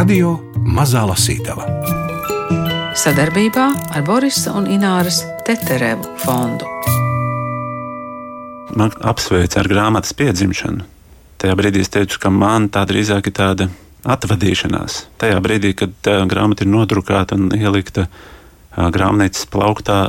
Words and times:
Radio 0.00 0.30
Mazā 0.64 1.02
Lasītava 1.04 1.66
sadarbībā 2.96 3.64
ar 3.92 4.04
Borisa 4.06 4.54
un 4.56 4.64
Ināras 4.72 5.18
Teterevu 5.44 6.14
fondu. 6.22 6.64
Man 8.80 8.94
apsveic 9.12 9.58
ar 9.60 9.68
grāmatas 9.68 10.16
piedzimšanu. 10.16 10.86
Tajā 11.44 11.58
brīdī 11.60 11.84
es 11.84 11.92
teicu, 11.92 12.16
ka 12.22 12.32
man 12.32 12.70
tā 12.72 12.86
drīzāk 12.88 13.28
ir 13.28 13.36
tāda 13.42 13.68
atvadīšanās. 14.16 15.02
Tajā 15.20 15.36
brīdī, 15.44 15.74
kad 15.76 15.92
tā 16.06 16.16
grāmata 16.32 16.64
ir 16.64 16.72
nodrukāta 16.72 17.36
un 17.36 17.52
ielikta 17.60 18.08
grāmatnīcas 18.72 19.50
plauktā, 19.52 20.02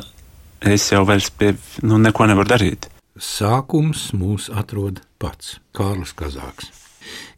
es 0.71 0.87
jau 0.93 1.03
vairs 1.09 1.27
pie 1.35 1.57
nu, 1.83 1.99
neko 1.99 2.31
nevaru 2.31 2.53
darīt. 2.53 2.87
Sākums 3.19 4.13
mūs 4.15 4.47
atrod 4.55 5.03
pats 5.19 5.57
Kārlis 5.75 6.15
Kazāks. 6.15 6.80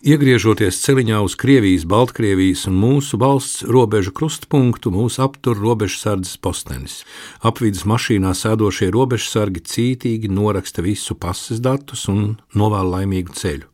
Iegriežoties 0.04 0.82
ceļā 0.84 1.22
uz 1.24 1.38
Krievijas, 1.40 1.86
Baltkrievijas 1.88 2.66
un 2.68 2.76
mūsu 2.76 3.16
valsts 3.22 3.62
robežu 3.64 4.12
krustpunktu, 4.12 4.92
mūs 4.92 5.16
aptur 5.24 5.56
robežsardzes 5.56 6.42
postenis. 6.44 6.98
Apvidus 7.40 7.86
mašīnā 7.88 8.34
sēdošie 8.36 8.90
robežsargi 8.92 9.64
cītīgi 9.64 10.28
noraksta 10.28 10.84
visu 10.84 11.16
pases 11.16 11.64
datus 11.64 12.04
un 12.12 12.34
novēl 12.52 12.92
laimīgu 12.98 13.32
ceļu. 13.40 13.70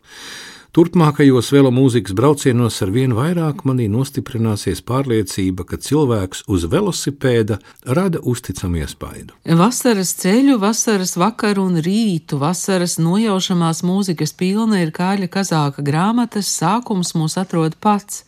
Turpmākajos 0.69 1.47
velomūzikas 1.49 2.13
braucienos 2.13 2.75
ar 2.85 2.91
vien 2.93 3.15
vairāk 3.17 3.63
manī 3.65 3.87
nostiprināsies 3.89 4.83
pārliecība, 4.85 5.65
ka 5.65 5.79
cilvēks 5.81 6.43
uz 6.45 6.67
velosipēda 6.69 7.57
rada 7.97 8.21
uzticamu 8.21 8.83
iespaidu. 8.83 9.33
Vasaras 9.49 10.11
ceļu, 10.21 10.59
vasaras 10.61 11.15
vakaru 11.17 11.65
un 11.71 11.81
rītu, 11.81 12.37
vasaras 12.37 12.99
nojaušamās 13.01 13.81
mūzikas 13.81 14.35
pilna 14.37 14.83
ir 14.83 14.93
Kāļa 14.93 15.31
Kazāka 15.33 15.81
grāmatas 15.81 16.53
sākums 16.61 17.15
mūs 17.17 17.39
atrod 17.41 17.73
pats. 17.81 18.21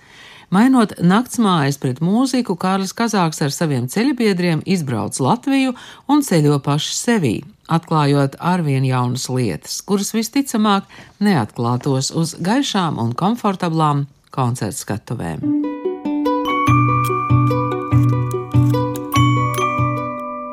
Mainot 0.50 0.98
naktsmājas 0.98 1.78
pret 1.78 2.02
mūziku, 2.02 2.58
Kārlis 2.58 2.98
Kazāks 2.98 3.46
ar 3.46 3.54
saviem 3.54 3.86
ceļbiedriem 3.86 4.66
izbrauc 4.66 5.22
Latviju 5.22 5.78
un 6.10 6.26
ceļo 6.26 6.58
paši 6.66 6.98
sevī, 6.98 7.38
atklājot 7.72 8.38
arvien 8.40 8.86
jaunas 8.86 9.28
lietas, 9.32 9.80
kuras 9.88 10.14
visticamāk 10.16 10.88
neatklātos 11.24 12.12
uz 12.12 12.36
gaišām 12.44 13.00
un 13.02 13.16
komfortablām 13.18 14.06
koncertu 14.32 14.84
skatuvēm. 14.84 15.44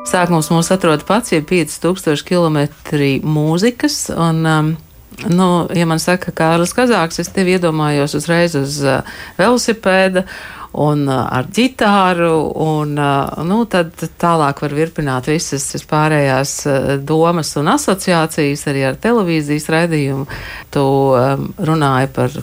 Sākums 0.09 0.49
mūs 0.49 0.71
atrod 0.73 1.03
pats, 1.05 1.35
ja 1.35 1.43
5000 1.45 2.25
km 2.25 2.63
mūzikas, 3.29 4.07
un 4.17 4.47
um, 4.47 4.77
Nu, 5.27 5.67
ja 5.75 5.83
man 5.87 5.99
saka, 5.99 6.31
Kārlis 6.31 6.71
Kazāks, 6.77 7.19
es 7.19 7.31
tevi 7.35 7.57
iedomājos 7.57 8.15
uzreiz 8.15 8.55
uz 8.55 8.77
uh, 8.87 9.01
velosipēda 9.35 10.23
un 10.77 11.07
uh, 11.09 11.25
ar 11.33 11.49
ģitāru, 11.55 12.33
un 12.65 12.95
uh, 13.01 13.41
nu, 13.49 13.63
tad 13.71 13.95
tālāk 14.21 14.63
var 14.65 14.77
virpināt 14.77 15.31
visas 15.31 15.69
pārējās 15.89 16.55
uh, 16.69 16.95
domas 17.01 17.55
un 17.61 17.73
asociācijas 17.73 18.67
arī 18.71 18.87
ar 18.91 18.99
televīzijas 19.01 19.69
raidījumu. 19.73 20.29
Tu 20.75 20.85
um, 20.85 21.49
runāji 21.59 22.13
par 22.15 22.37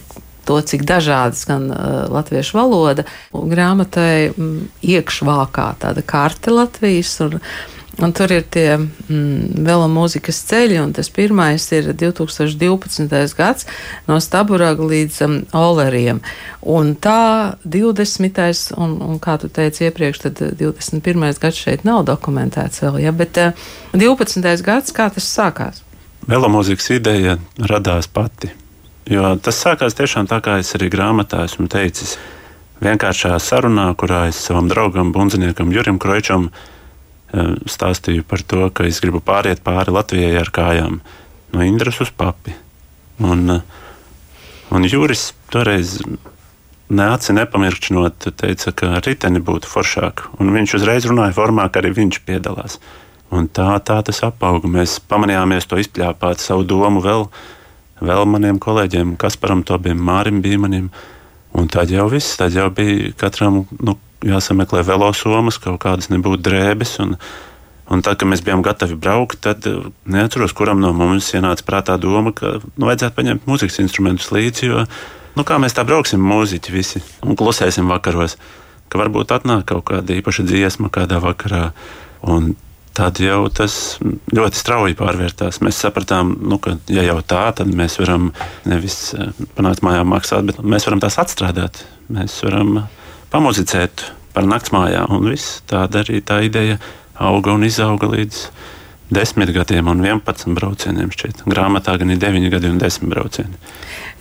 to, 0.46 0.60
cik 0.62 0.86
dažādas 0.88 1.46
gan 1.50 1.70
uh, 1.74 2.06
latviešu 2.14 2.58
valoda, 2.58 3.06
grāmatai 3.34 4.32
mm, 4.32 4.68
iekšvākā 4.96 5.70
tāda 5.82 6.06
karte 6.06 6.54
Latvijas. 6.54 7.18
Un, 7.26 7.40
Un 8.04 8.12
tur 8.12 8.32
ir 8.36 8.44
tie 8.52 8.76
mm, 8.76 9.62
vēl 9.64 9.86
mūzikas 9.88 10.42
ceļi, 10.50 10.82
un 10.84 10.92
tas 10.96 11.08
pirmais 11.14 11.64
ir 11.72 11.94
2012. 11.96 13.08
gads 13.38 13.68
no 14.10 14.18
Staburaga 14.20 14.84
līdz 14.84 15.20
um, 15.24 15.38
Oleriem. 15.56 16.20
Un 16.60 16.92
tā 17.00 17.56
20. 17.64 18.76
un, 18.76 18.98
un 19.00 19.22
kā 19.24 19.38
tu 19.40 19.48
teici 19.48 19.88
iepriekš, 19.88 20.26
tad 20.26 20.44
21. 20.60 21.24
gads 21.40 21.64
šeit 21.64 21.88
nav 21.88 22.04
dokumentēts 22.10 22.84
vēl, 22.84 23.00
ja, 23.06 23.16
bet 23.16 23.40
uh, 23.40 23.66
12. 23.96 24.44
gads, 24.66 24.92
kā 24.92 25.08
tas 25.16 25.32
sākās? 25.32 25.82
Velomūzikas 26.28 26.92
ideja 26.98 27.40
radās 27.64 28.12
pati, 28.12 28.52
jo 29.08 29.38
tas 29.40 29.64
sākās 29.64 29.96
tiešām 29.96 30.28
tā, 30.28 30.44
kā 30.44 30.60
es 30.60 30.76
arī 30.76 30.92
grāmatā 30.92 31.46
esmu 31.48 31.72
teicis. 31.72 32.18
Vienkāršā 32.84 33.38
sarunā, 33.40 33.94
kurā 33.96 34.26
es 34.28 34.42
savam 34.50 34.68
draugam, 34.68 35.16
bundziniekam 35.16 35.72
Jurim 35.72 35.96
Kroičam, 36.02 36.50
Eh, 36.50 36.68
stāstīju 37.34 38.24
par 38.28 38.44
to, 38.46 38.70
ka 38.70 38.86
es 38.88 39.02
gribu 39.04 39.22
pāriet 39.24 39.64
pāri 39.66 39.94
Latvijai 39.96 40.36
ar 40.40 40.52
kājām 40.54 41.00
no 41.56 41.64
Indras 41.66 42.00
uz 42.04 42.12
papi. 42.12 42.54
Un, 43.20 43.50
eh, 43.50 43.62
un 44.72 44.84
Juris 44.84 45.34
toreiz 45.52 46.02
neaci 46.90 47.34
nepamirkšķinot, 47.34 48.30
teica, 48.38 48.72
ka 48.76 49.00
riteni 49.00 49.42
būtu 49.42 49.70
foršāk. 49.72 50.28
Un 50.40 50.52
viņš 50.54 50.76
uzreiz 50.80 51.08
runāja 51.10 51.34
formā, 51.34 51.72
ka 51.72 51.82
arī 51.82 51.94
viņš 51.96 52.22
piedalās. 52.28 52.78
Un 53.32 53.48
tā, 53.48 53.80
tā 53.82 54.04
tas 54.06 54.22
apauga. 54.22 54.70
Mēs 54.70 55.00
pamanījāmies 55.00 55.66
to 55.66 55.80
izpļāpāt 55.82 56.44
savu 56.44 56.64
domu 56.64 57.02
vēl, 57.02 57.28
vēl 58.02 58.26
maniem 58.30 58.60
kolēģiem, 58.60 59.18
Kasparam, 59.18 59.64
Tobiem, 59.64 59.98
Mārim 59.98 60.44
Bīmanim. 60.44 60.92
Un 61.56 61.68
tad 61.68 61.90
jau 61.90 62.10
viss, 62.12 62.38
tad 62.38 62.54
jau 62.54 62.70
bija 62.70 63.14
katram 63.18 63.66
nu, 63.80 63.98
jāsameklē 64.26 64.84
velosomas, 64.86 65.60
kaut 65.62 65.82
kādas 65.84 66.10
nebūtu 66.14 66.44
drēbes. 66.46 66.96
Un, 67.04 67.16
un 67.92 68.04
tad, 68.06 68.20
kad 68.22 68.30
mēs 68.30 68.44
bijām 68.46 68.64
gatavi 68.66 68.98
braukt, 69.00 69.42
tad 69.46 69.68
eh, 69.70 69.88
neatceros, 70.06 70.56
kuram 70.58 70.82
no 70.84 70.94
mums 70.96 71.34
ienāca 71.36 71.66
prātā 71.68 71.98
doma, 72.02 72.34
ka 72.36 72.58
nu, 72.64 72.88
vajadzētu 72.88 73.18
paņemt 73.18 73.50
mūzikas 73.50 73.82
instrumentus 73.84 74.32
līdzi. 74.36 74.70
Jo, 74.72 74.86
nu, 75.38 75.48
kā 75.48 75.60
mēs 75.62 75.78
tā 75.78 75.86
brauksim, 75.88 76.24
mūziķi 76.24 76.76
visi 76.76 77.04
un 77.26 77.38
klusēsim 77.40 77.90
vakaros, 77.92 78.38
ka 78.90 79.02
varbūt 79.02 79.34
atnāk 79.36 79.68
kaut 79.74 79.88
kāda 79.92 80.20
īpaša 80.20 80.48
dziesma 80.48 80.94
kādā 80.94 81.20
vakarā. 81.24 81.70
Un 82.26 82.54
tad 82.96 83.20
jau 83.20 83.44
tas 83.52 83.98
ļoti 84.34 84.60
strauji 84.60 84.96
pārvērtās. 84.98 85.60
Mēs 85.66 85.80
sapratām, 85.84 86.32
nu, 86.48 86.58
ka, 86.64 86.78
ja 86.92 87.04
jau 87.04 87.20
tā, 87.28 87.50
tad 87.58 87.72
mēs 87.76 88.00
varam 88.00 88.32
nevis 88.70 89.00
eh, 89.18 89.34
panākt 89.58 89.84
mājā 89.86 90.06
maksāt, 90.08 90.48
bet 90.48 90.62
mēs 90.64 90.88
varam 90.88 91.04
tās 91.04 91.20
atstrādāt. 91.22 91.84
Mēs 92.14 92.38
varam 92.46 92.86
pamuzicēt 93.36 94.08
par 94.36 94.48
naktsmājām. 94.48 95.12
Un 95.20 95.34
viss 95.34 95.60
tāda 95.70 96.06
arī 96.06 96.22
tā 96.24 96.40
ideja 96.48 96.80
auga 97.20 97.56
un 97.56 97.68
izauga 97.68 98.08
līdz 98.12 98.48
desmit 99.16 99.52
gadiem 99.54 99.90
un 99.92 100.02
11 100.04 100.56
braucieniem. 100.58 101.12
Šķiet. 101.14 101.44
Grāmatā 101.50 101.98
gan 102.02 102.14
ir 102.14 102.22
9 102.22 102.50
gadi 102.54 102.72
un 102.72 102.80
10 102.82 103.12
braucieni. 103.12 103.60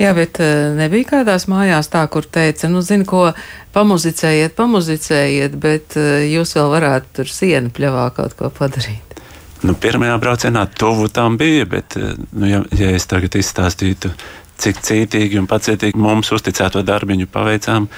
Jā, 0.00 0.10
bet 0.16 0.41
eh, 0.42 0.75
nebija 0.75 1.12
kādās 1.12 1.47
mājās 1.50 1.88
tā, 1.92 2.02
kur 2.10 2.26
teica, 2.26 2.69
nu, 2.70 2.82
zini, 2.82 3.06
ko 3.06 3.28
pamuzicējiet, 3.76 4.56
pamuzicējiet, 4.58 5.56
bet 5.62 5.96
eh, 6.00 6.26
jūs 6.34 6.56
vēl 6.58 6.72
varētu 6.75 7.12
tur 7.20 7.31
sienu 7.31 7.70
pļavā 7.75 8.08
kaut 8.16 8.34
ko 8.38 8.50
padarīt. 8.54 9.14
Nu, 9.64 9.76
pirmajā 9.81 10.19
braucienā 10.20 10.66
tuvu 10.76 11.08
tam 11.14 11.38
bija, 11.41 11.69
bet, 11.70 11.96
eh, 11.96 12.19
nu, 12.34 12.50
ja, 12.50 12.64
ja 12.76 12.91
es 12.98 13.06
tagad 13.08 13.38
izstāstītu, 13.38 14.10
cik 14.60 14.82
cītīgi 14.84 15.38
un 15.41 15.48
pacietīgi 15.50 15.98
mums 15.98 16.34
uzticēto 16.34 16.82
darbiņu 16.86 17.31
paveicām, 17.32 17.88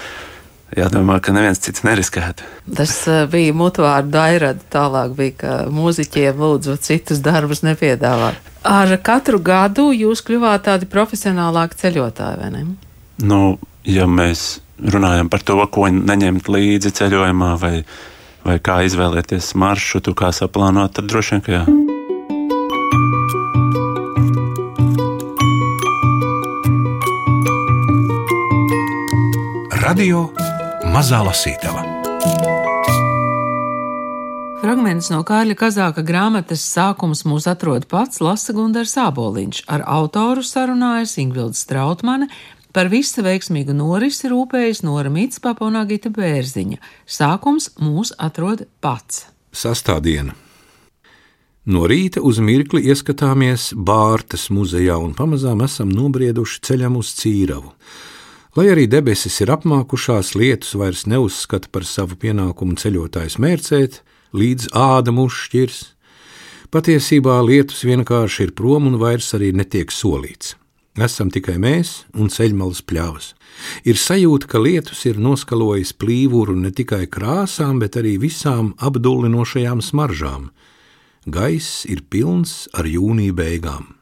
jādomā, 0.75 1.21
ka 1.22 1.34
neviens 1.37 1.60
cits 1.62 1.84
neriskētu. 1.87 2.47
Tas 2.77 2.97
uh, 3.10 3.25
bija 3.31 3.54
mutvārdu 3.56 4.10
dairada, 4.16 4.62
tālāk 4.72 5.15
bija, 5.19 5.37
ka 5.43 5.54
mūziķiem 5.72 6.43
lūdzu 6.43 6.77
citus 6.82 7.22
darbus 7.25 7.62
nepiedāvāt. 7.66 8.41
Ar 8.66 8.97
katru 9.04 9.38
gadu 9.38 9.93
jūs 9.94 10.25
kļuvāt 10.27 10.66
tādi 10.66 10.91
profesionālāki 10.91 11.78
ceļotāji, 11.84 12.41
vai 12.43 12.50
ne? 12.50 12.65
Nu, 13.22 13.41
ja 13.87 14.09
mēs 14.10 14.59
runājam 14.82 15.31
par 15.31 15.44
to, 15.47 15.60
ko 15.71 15.88
neņemt 15.93 16.50
līdzi 16.50 16.93
ceļojumā, 16.98 17.54
vai, 17.62 17.77
vai 18.44 18.59
kā 18.59 18.83
izvēlēties 18.88 19.54
maršrutu, 19.54 20.16
kā 20.19 20.33
saplānot, 20.34 20.98
tad 20.98 21.10
droši 21.12 21.37
vien, 21.37 21.47
ka 21.47 21.60
jā. 21.60 21.66
Radio 29.86 30.27
Mazā 30.92 31.18
Lasītava. 31.27 31.83
Fragments 34.62 35.09
no 35.12 35.21
Kārļa 35.27 35.56
Kazāka 35.59 36.04
grāmatas 36.06 36.62
sākums 36.66 37.24
mūs 37.28 37.47
atrod 37.50 37.86
pats 37.91 38.22
Lasa 38.24 38.54
Gundars 38.56 38.97
Āboliņš. 39.00 39.65
Ar 39.72 39.84
autoru 39.98 40.44
sarunājas 40.47 41.16
Ingvilda 41.22 41.59
Strautmane, 41.59 42.30
par 42.77 42.91
visu 42.92 43.24
veiksmīgu 43.27 43.74
norisi 43.77 44.30
rūpējas 44.33 44.83
Nora 44.86 45.12
Mitspapa 45.12 45.66
un 45.66 45.78
Agita 45.83 46.12
Bērziņa. 46.15 46.80
Sākums 47.06 47.71
mūs 47.82 48.15
atrod 48.18 48.66
pats. 48.84 49.27
Sastāvdiena. 49.56 50.36
No 51.66 51.86
rīta 51.91 52.21
uz 52.22 52.39
mirkli 52.39 52.84
ieskatāmies 52.92 53.72
Bārtas 53.74 54.53
muzejā 54.54 55.00
un 55.03 55.16
pamazām 55.18 55.65
esam 55.66 55.91
nobrieduši 55.91 56.60
ceļam 56.68 57.00
uz 57.00 57.10
Cīravu. 57.18 57.72
Lai 58.56 58.70
arī 58.72 58.86
debesis 58.88 59.34
ir 59.44 59.50
apmākušās, 59.53 60.30
lietus 60.32 60.70
vairs 60.80 61.03
neuzskata 61.04 61.68
par 61.68 61.84
savu 61.84 62.16
pienākumu 62.16 62.78
ceļotājs 62.80 63.34
mērcēt, 63.36 63.98
līdz 64.32 64.70
āda 64.72 65.12
mūs 65.12 65.34
šķirs. 65.44 65.80
Patiesībā 66.72 67.34
lietus 67.44 67.84
vienkārši 67.84 68.47
ir 68.47 68.54
prom 68.56 68.88
un 68.88 68.97
vairs 69.03 69.28
arī 69.36 69.50
netiek 69.53 69.92
solīts. 69.92 70.54
Esam 70.97 71.28
tikai 71.28 71.58
mēs 71.60 72.06
un 72.16 72.32
ceļmalas 72.32 72.80
pļavas. 72.88 73.26
Ir 73.84 74.00
sajūta, 74.00 74.48
ka 74.48 74.62
lietus 74.64 75.04
ir 75.04 75.20
noskalojis 75.20 75.92
plīvuru 75.92 76.56
ne 76.56 76.72
tikai 76.72 77.04
krāsām, 77.12 77.76
bet 77.84 78.00
arī 78.00 78.16
visām 78.24 78.72
apdullinošajām 78.80 79.84
smaržām. 79.84 80.48
Gaiss 81.28 81.84
ir 81.84 82.06
pilns 82.08 82.70
ar 82.72 82.88
jūnija 82.88 83.36
beigām. 83.36 83.96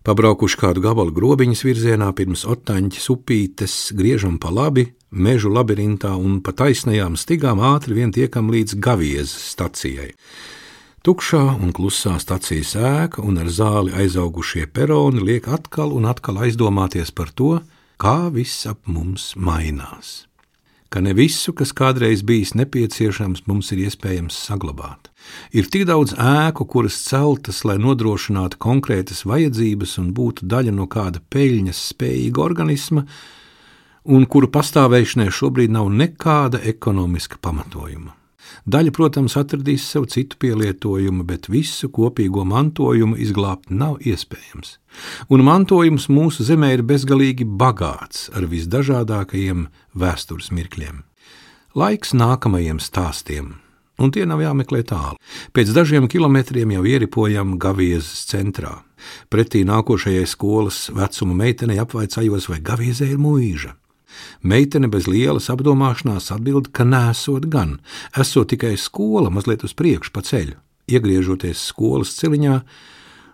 Pabraukuši 0.00 0.56
kādu 0.56 0.80
gabalu 0.80 1.12
grobiņas 1.12 1.60
virzienā 1.66 2.06
pirms 2.16 2.46
otaņķa 2.48 3.02
upītes, 3.12 3.74
griežam 3.92 4.38
pa 4.40 4.48
labi, 4.48 4.86
mežu 5.10 5.52
labirintā 5.52 6.14
un 6.16 6.38
pa 6.40 6.54
taisnajām 6.56 7.18
stigām 7.20 7.60
ātri 7.60 7.98
vien 7.98 8.14
tiekam 8.14 8.48
līdz 8.48 8.78
Gaviezes 8.80 9.50
stacijai. 9.52 10.14
Tukšā 11.04 11.42
un 11.60 11.74
klusā 11.76 12.14
stacijas 12.20 12.72
ēka 12.76 13.20
un 13.24 13.42
ar 13.44 13.52
zāli 13.52 13.92
aizaugušie 13.96 14.66
peroni 14.72 15.20
liek 15.20 15.48
atkal 15.48 15.92
un 15.96 16.08
atkal 16.08 16.40
aizdomāties 16.44 17.12
par 17.12 17.32
to, 17.36 17.58
kā 18.00 18.32
viss 18.32 18.64
ap 18.68 18.88
mums 18.88 19.34
mainās. 19.36 20.29
Ka 20.90 20.98
ne 21.00 21.12
visu, 21.14 21.52
kas 21.54 21.70
kādreiz 21.70 22.24
bijis 22.26 22.50
nepieciešams, 22.58 23.44
mums 23.46 23.70
ir 23.70 23.84
iespējams 23.84 24.34
saglabāt. 24.48 25.12
Ir 25.54 25.68
tik 25.70 25.84
daudz 25.86 26.16
ēku, 26.18 26.66
kuras 26.66 26.96
celtas, 27.06 27.62
lai 27.62 27.78
nodrošinātu 27.78 28.58
konkrētas 28.58 29.22
vajadzības 29.22 29.98
un 30.02 30.10
būtu 30.16 30.50
daļa 30.50 30.74
no 30.74 30.88
kāda 30.90 31.22
peļņas 31.30 31.84
spējīga 31.92 32.42
organisma, 32.42 33.06
un 34.10 34.26
kuru 34.26 34.50
pastāvēšanai 34.50 35.30
šobrīd 35.30 35.78
nav 35.78 35.92
nekāda 35.94 36.58
ekonomiska 36.74 37.38
pamatojuma. 37.38 38.19
Daļa, 38.70 38.92
protams, 38.96 39.36
atradīs 39.40 39.84
sev 39.88 40.06
citu 40.12 40.38
pielietojumu, 40.40 41.24
bet 41.28 41.48
visu 41.52 41.90
kopīgo 41.92 42.44
mantojumu 42.48 43.18
izglābt 43.20 43.70
nav 43.70 43.98
iespējams. 44.04 44.76
Un 45.30 45.44
mantojums 45.46 46.08
mūsu 46.12 46.44
zemē 46.46 46.74
ir 46.76 46.84
bezgalīgi 46.86 47.46
bagāts 47.46 48.28
ar 48.34 48.48
visdažādākajiem 48.50 49.66
vēstures 49.94 50.50
mirkļiem. 50.54 51.02
Laiks 51.78 52.14
nākamajiem 52.18 52.80
stāstiem, 52.82 53.52
un 54.02 54.10
tie 54.10 54.24
nav 54.26 54.42
jāmeklē 54.42 54.82
tālu. 54.90 55.20
Pēc 55.54 55.70
dažiem 55.76 56.08
kilometriem 56.10 56.72
jau 56.74 56.86
ieripojam 56.88 57.54
Gaviezes 57.62 58.24
centrā. 58.30 58.80
Pretī 59.30 59.62
nākošajai 59.68 60.26
skolas 60.28 60.88
vecuma 60.94 61.36
meitenei 61.44 61.78
apvaicājos, 61.80 62.50
vai 62.50 62.58
Gaviezē 62.64 63.12
ir 63.12 63.22
mūža. 63.22 63.76
Meitene 64.42 64.88
bez 64.88 65.08
lielas 65.10 65.50
apdomāšanās 65.52 66.30
atbild, 66.34 66.70
ka 66.72 66.86
nesot 66.88 67.48
gan, 67.52 67.78
esot 68.16 68.52
tikai 68.54 68.76
skola 68.80 69.30
mazliet 69.32 69.64
uz 69.66 69.76
priekšu 69.76 70.14
pa 70.14 70.24
ceļu. 70.24 70.56
Iegriežoties 70.90 71.60
skolas 71.70 72.16
celiņā, 72.18 72.56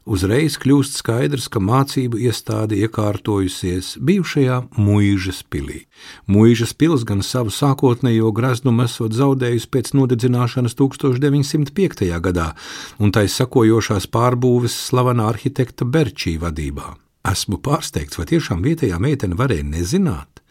uzreiz 0.06 0.58
kļūst 0.60 0.98
skaidrs, 1.00 1.46
ka 1.52 1.62
mācību 1.62 2.20
iestāde 2.26 2.76
iekārtojusies 2.84 3.94
bijušajā 4.06 4.58
mūžas 4.76 5.40
pilī. 5.50 5.86
Mūžas 6.30 6.74
pils 6.76 7.06
gan 7.08 7.24
savu 7.26 7.54
sākotnējo 7.54 8.30
graznumu 8.36 8.84
esot 8.86 9.16
zaudējusi 9.16 9.70
pēc 9.72 9.94
nodedzināšanas 9.98 10.76
1905. 10.78 12.12
gadā, 12.28 12.52
un 13.00 13.14
tai 13.14 13.26
sakojošās 13.32 14.10
pārbūves 14.12 14.76
slavena 14.90 15.30
arhitekta 15.32 15.88
Berčī 15.88 16.36
vadībā. 16.42 16.94
Esmu 17.26 17.58
pārsteigts, 17.58 18.20
vai 18.20 18.28
tiešām 18.30 18.62
vietējā 18.62 19.00
meitene 19.02 19.38
varēja 19.38 19.66
nezināt. 19.66 20.42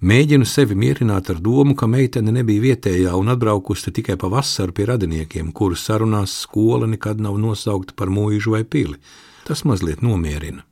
Mēģinu 0.00 0.46
sevi 0.48 0.76
mierināt 0.78 1.30
ar 1.32 1.40
domu, 1.42 1.74
ka 1.78 1.88
meitene 1.90 2.32
nebija 2.34 2.64
vietējā 2.64 3.14
un 3.16 3.32
atbraukusi 3.32 3.92
tikai 3.96 4.16
pavasaru 4.20 4.74
pie 4.76 4.86
radiniekiem, 4.90 5.52
kurus 5.52 5.84
sarunās 5.88 6.34
skola 6.44 6.88
nekad 6.90 7.20
nav 7.20 7.38
nosaukta 7.40 7.96
par 7.96 8.12
mūžu 8.12 8.56
vai 8.56 8.64
pili. 8.64 8.98
Tas 9.46 9.64
mazliet 9.64 10.02
nomierina. 10.02 10.64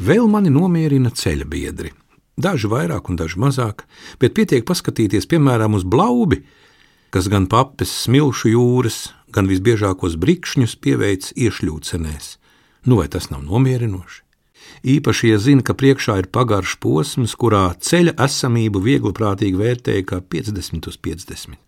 Vēl 0.00 0.28
mani 0.30 0.50
nomierina 0.50 1.10
ceļa 1.10 1.46
biedri. 1.48 1.92
Daži 2.40 2.68
vairāk 2.72 3.10
un 3.12 3.18
daži 3.20 3.38
mazāk, 3.38 3.84
bet 4.18 4.34
pietiek 4.34 4.64
paskatīties 4.64 5.28
piemēram 5.28 5.76
uz 5.76 5.84
blaubi, 5.84 6.40
kas 7.12 7.28
gan 7.28 7.46
papes 7.46 7.92
smilšu 8.06 8.54
jūras, 8.54 8.98
gan 9.32 9.50
visbiežākos 9.50 10.16
brikšņus 10.20 10.78
pieveic 10.80 11.28
iešļūcenēs. 11.36 12.36
Nu 12.88 12.98
vai 12.98 13.08
tas 13.12 13.28
nav 13.30 13.44
nomierinoši? 13.44 14.21
Īpaši, 14.82 15.32
ja 15.32 15.38
zina, 15.42 15.64
ka 15.66 15.76
priekšā 15.78 16.18
ir 16.22 16.30
pagaršs 16.34 16.78
posms, 16.82 17.36
kurā 17.38 17.70
ceļa 17.78 18.16
esamību 18.26 18.82
viegliprātīgi 18.86 19.58
vērtēja 19.58 20.08
kā 20.08 20.20
50 20.34 20.90
uz 20.90 20.98
50. 20.98 21.58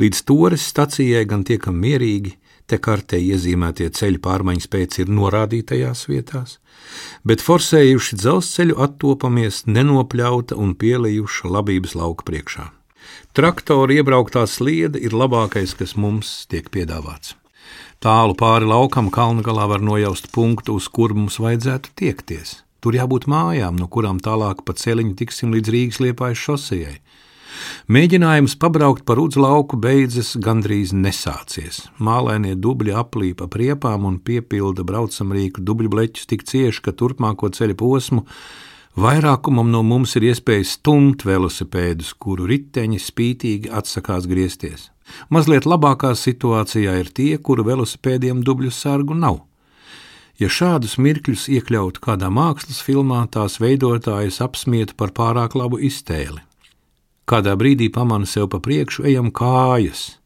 Līdz 0.00 0.22
Tores 0.28 0.66
stacijai 0.70 1.24
gan 1.28 1.44
tiekam 1.44 1.78
mierīgi, 1.82 2.36
te 2.66 2.78
kartē 2.82 3.18
iezīmētie 3.22 3.88
ceļu 3.94 4.20
pārmaiņas 4.22 4.70
pēc 4.72 4.98
ir 5.02 5.12
norādītajās 5.18 6.06
vietās, 6.10 6.58
bet 7.26 7.44
forsējuši 7.44 8.18
dzelzceļu 8.22 8.78
attopamies 8.86 9.64
nenopļauta 9.70 10.58
un 10.58 10.74
pielejuša 10.78 11.52
labības 11.58 11.96
lauka 11.98 12.26
priekšā. 12.26 12.70
Traktora 13.36 13.94
iebrauktā 14.00 14.46
sliede 14.50 14.98
ir 14.98 15.14
labākais, 15.14 15.76
kas 15.78 15.94
mums 16.00 16.46
tiek 16.50 16.70
piedāvāts. 16.74 17.36
Tālu 18.02 18.36
pāri 18.38 18.68
laukam 18.68 19.10
kalna 19.10 19.42
galā 19.42 19.66
var 19.70 19.80
nojaust 19.80 20.28
punktu, 20.34 20.76
uz 20.76 20.88
kur 20.92 21.14
mums 21.16 21.40
vajadzētu 21.40 21.94
tiekties. 21.96 22.60
Tur 22.84 22.94
jābūt 22.94 23.24
mājām, 23.26 23.78
no 23.80 23.88
kurām 23.90 24.20
tālāk 24.22 24.60
pa 24.66 24.76
ceļiņu 24.76 25.16
tiksim 25.18 25.54
līdz 25.56 25.72
Rīgas 25.74 26.02
liepājas 26.04 26.42
šosejai. 26.44 26.98
Mēģinājums 27.88 28.56
pabraukt 28.60 29.04
par 29.08 29.20
udzu 29.22 29.40
lauku 29.42 29.78
beidzas 29.80 30.34
gandrīz 30.42 30.92
nesācies. 30.94 31.86
Mālainie 31.98 32.54
dubļi 32.54 32.94
aplīp 33.00 33.42
ap 33.46 33.56
riepām 33.56 34.06
un 34.08 34.18
piepilda 34.20 34.84
braucamrīku 34.86 35.64
dubļu 35.64 35.92
bleķus 35.94 36.28
tik 36.30 36.44
cieši, 36.46 36.82
ka 36.84 36.92
turpmāko 36.92 37.50
ceļa 37.56 37.78
posmu 37.80 38.26
vairākumam 38.96 39.70
no 39.72 39.82
mums 39.84 40.16
ir 40.16 40.30
iespēja 40.30 40.68
stumt 40.68 41.24
velosipēdus, 41.28 42.14
kuru 42.20 42.48
riteņi 42.52 43.00
spītīgi 43.02 43.72
atsakās 43.72 44.28
griezties. 44.28 44.90
Mazliet 45.30 45.66
labākā 45.66 46.12
situācijā 46.18 46.96
ir 47.00 47.10
tie, 47.14 47.36
kuru 47.38 47.66
velosipēdiem 47.66 48.42
dubļu 48.46 48.72
sargu 48.74 49.14
nav. 49.14 49.42
Ja 50.36 50.50
šādus 50.52 50.98
mirkļus 51.00 51.46
iekļautu 51.56 52.02
kādā 52.04 52.28
mākslas 52.28 52.82
filmā, 52.84 53.22
tās 53.32 53.56
veidotājs 53.62 54.42
apsmietu 54.44 54.96
par 54.98 55.14
pārāk 55.16 55.56
labu 55.56 55.80
iztēli. 55.80 56.42
Kādā 57.26 57.56
brīdī 57.58 57.88
pamana 57.90 58.28
sev 58.28 58.50
pa 58.52 58.60
priekšu 58.62 59.08
ejam 59.08 59.32
kājas, 59.34 60.18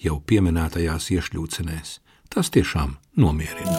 jau 0.00 0.18
pieminētajās 0.24 1.10
iešļūcenēs. 1.14 1.98
Tas 2.32 2.50
tiešām 2.54 2.96
nomierina. 3.20 3.78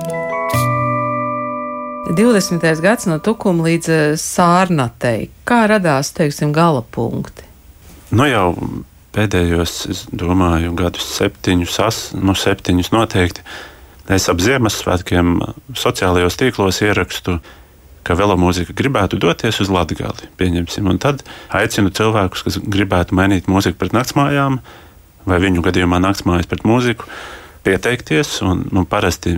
20. 2.09 2.81
gads 2.81 3.05
no 3.05 3.19
tukuma 3.21 3.67
līdz 3.67 3.89
eh, 3.93 4.05
sārnatei. 4.17 5.29
Kā 5.45 5.65
radās, 5.69 6.13
teiksim, 6.17 6.53
gala 6.55 6.81
punkti? 6.81 7.45
Nu 8.09 8.25
jau 8.25 8.47
pēdējos, 9.15 9.75
es 9.91 10.03
domāju, 10.15 10.73
gadus 10.77 11.07
septiņus, 11.17 11.77
as, 11.85 12.01
nu, 12.17 12.35
septiņus 12.37 12.91
noteikti. 12.95 13.45
Es 14.09 14.25
ap 14.31 14.41
Ziemassvētkiem 14.41 15.37
sociālajos 15.77 16.37
tīklos 16.39 16.81
ierakstu, 16.85 17.37
ka 18.05 18.15
velomūzika 18.17 18.73
gribētu 18.73 19.19
doties 19.21 19.59
uz 19.61 19.69
Latviju. 19.69 20.15
Pieņemsim, 20.39 20.87
un 20.89 20.97
tad 21.01 21.21
aicinu 21.53 21.93
cilvēkus, 21.93 22.45
kas 22.47 22.59
gribētu 22.63 23.17
mainīt 23.17 23.49
mūziku 23.51 23.77
pret 23.77 23.93
naktsmājām, 23.93 24.57
vai 25.29 25.41
viņu 25.43 25.61
gadījumā 25.65 25.99
naktsmājas 26.01 26.49
pret 26.49 26.65
mūziku, 26.65 27.09
pieteikties. 27.67 28.39
Un, 28.47 28.65
nu, 28.73 28.85
parasti 28.89 29.37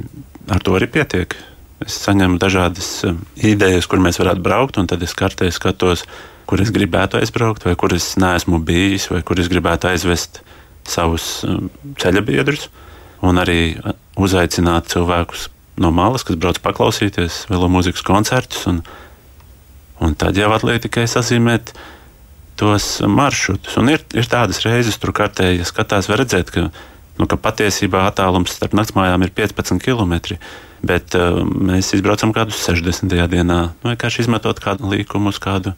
ar 0.52 0.64
to 0.64 0.78
arī 0.78 0.88
pietiek. 0.92 1.36
Es 1.82 1.98
saņemu 2.06 2.38
dažādas 2.42 2.90
eh, 3.08 3.18
idejas, 3.52 3.88
kur 3.90 4.02
mēs 4.04 4.22
varētu 4.22 4.44
braukt, 4.46 4.78
un 4.78 4.90
tad 4.90 5.02
es 5.04 5.16
kartē 5.18 5.50
skatos, 5.54 6.06
kur 6.52 6.60
es 6.60 6.74
gribētu 6.76 7.16
aizbraukt, 7.22 7.64
vai 7.64 7.78
kur 7.80 7.94
es 7.96 8.18
neesmu 8.20 8.60
bijis, 8.68 9.08
vai 9.08 9.22
kur 9.24 9.40
es 9.40 9.48
gribētu 9.48 9.88
aizvest 9.88 10.42
savus 10.84 11.46
um, 11.48 11.70
ceļa 12.02 12.24
biedrus, 12.28 12.68
un 13.24 13.40
arī 13.40 13.78
uh, 13.80 13.96
uzaicināt 14.20 14.92
cilvēkus 14.92 15.48
no 15.80 15.94
malas, 15.96 16.26
kas 16.28 16.36
brauc 16.36 16.60
paklausīties 16.60 17.46
vēl 17.48 17.70
mūzikas 17.72 18.04
koncertus. 18.04 18.66
Un, 18.68 18.82
un 20.04 20.18
tad 20.20 20.36
jau 20.36 20.52
atliek 20.52 20.84
tikai 20.84 21.08
sazīmēt 21.08 21.72
tos 22.60 22.98
maršrutus. 23.08 23.80
Un 23.80 23.94
ir, 23.94 24.04
ir 24.12 24.28
tādas 24.28 24.60
reizes, 24.66 25.00
tur 25.00 25.16
kartē, 25.16 25.54
ja 25.56 25.66
skatās, 25.66 26.12
var 26.12 26.20
redzēt, 26.26 26.52
ka, 26.52 26.68
nu, 27.16 27.32
ka 27.32 27.40
patiesībā 27.40 28.04
attālums 28.10 28.58
starp 28.58 28.76
naktsmājām 28.76 29.24
ir 29.24 29.32
15 29.40 29.80
km. 29.88 30.36
Bet 30.84 31.16
uh, 31.16 31.46
mēs 31.48 31.96
izbraucam 31.96 32.36
kādus 32.36 32.60
60. 32.68 33.16
dienā, 33.32 33.60
nu, 33.72 33.94
vienkārši 33.94 34.26
izmetot 34.26 34.60
kādu 34.60 34.92
līkumu 34.92 35.32
uz 35.32 35.40
kādu 35.40 35.78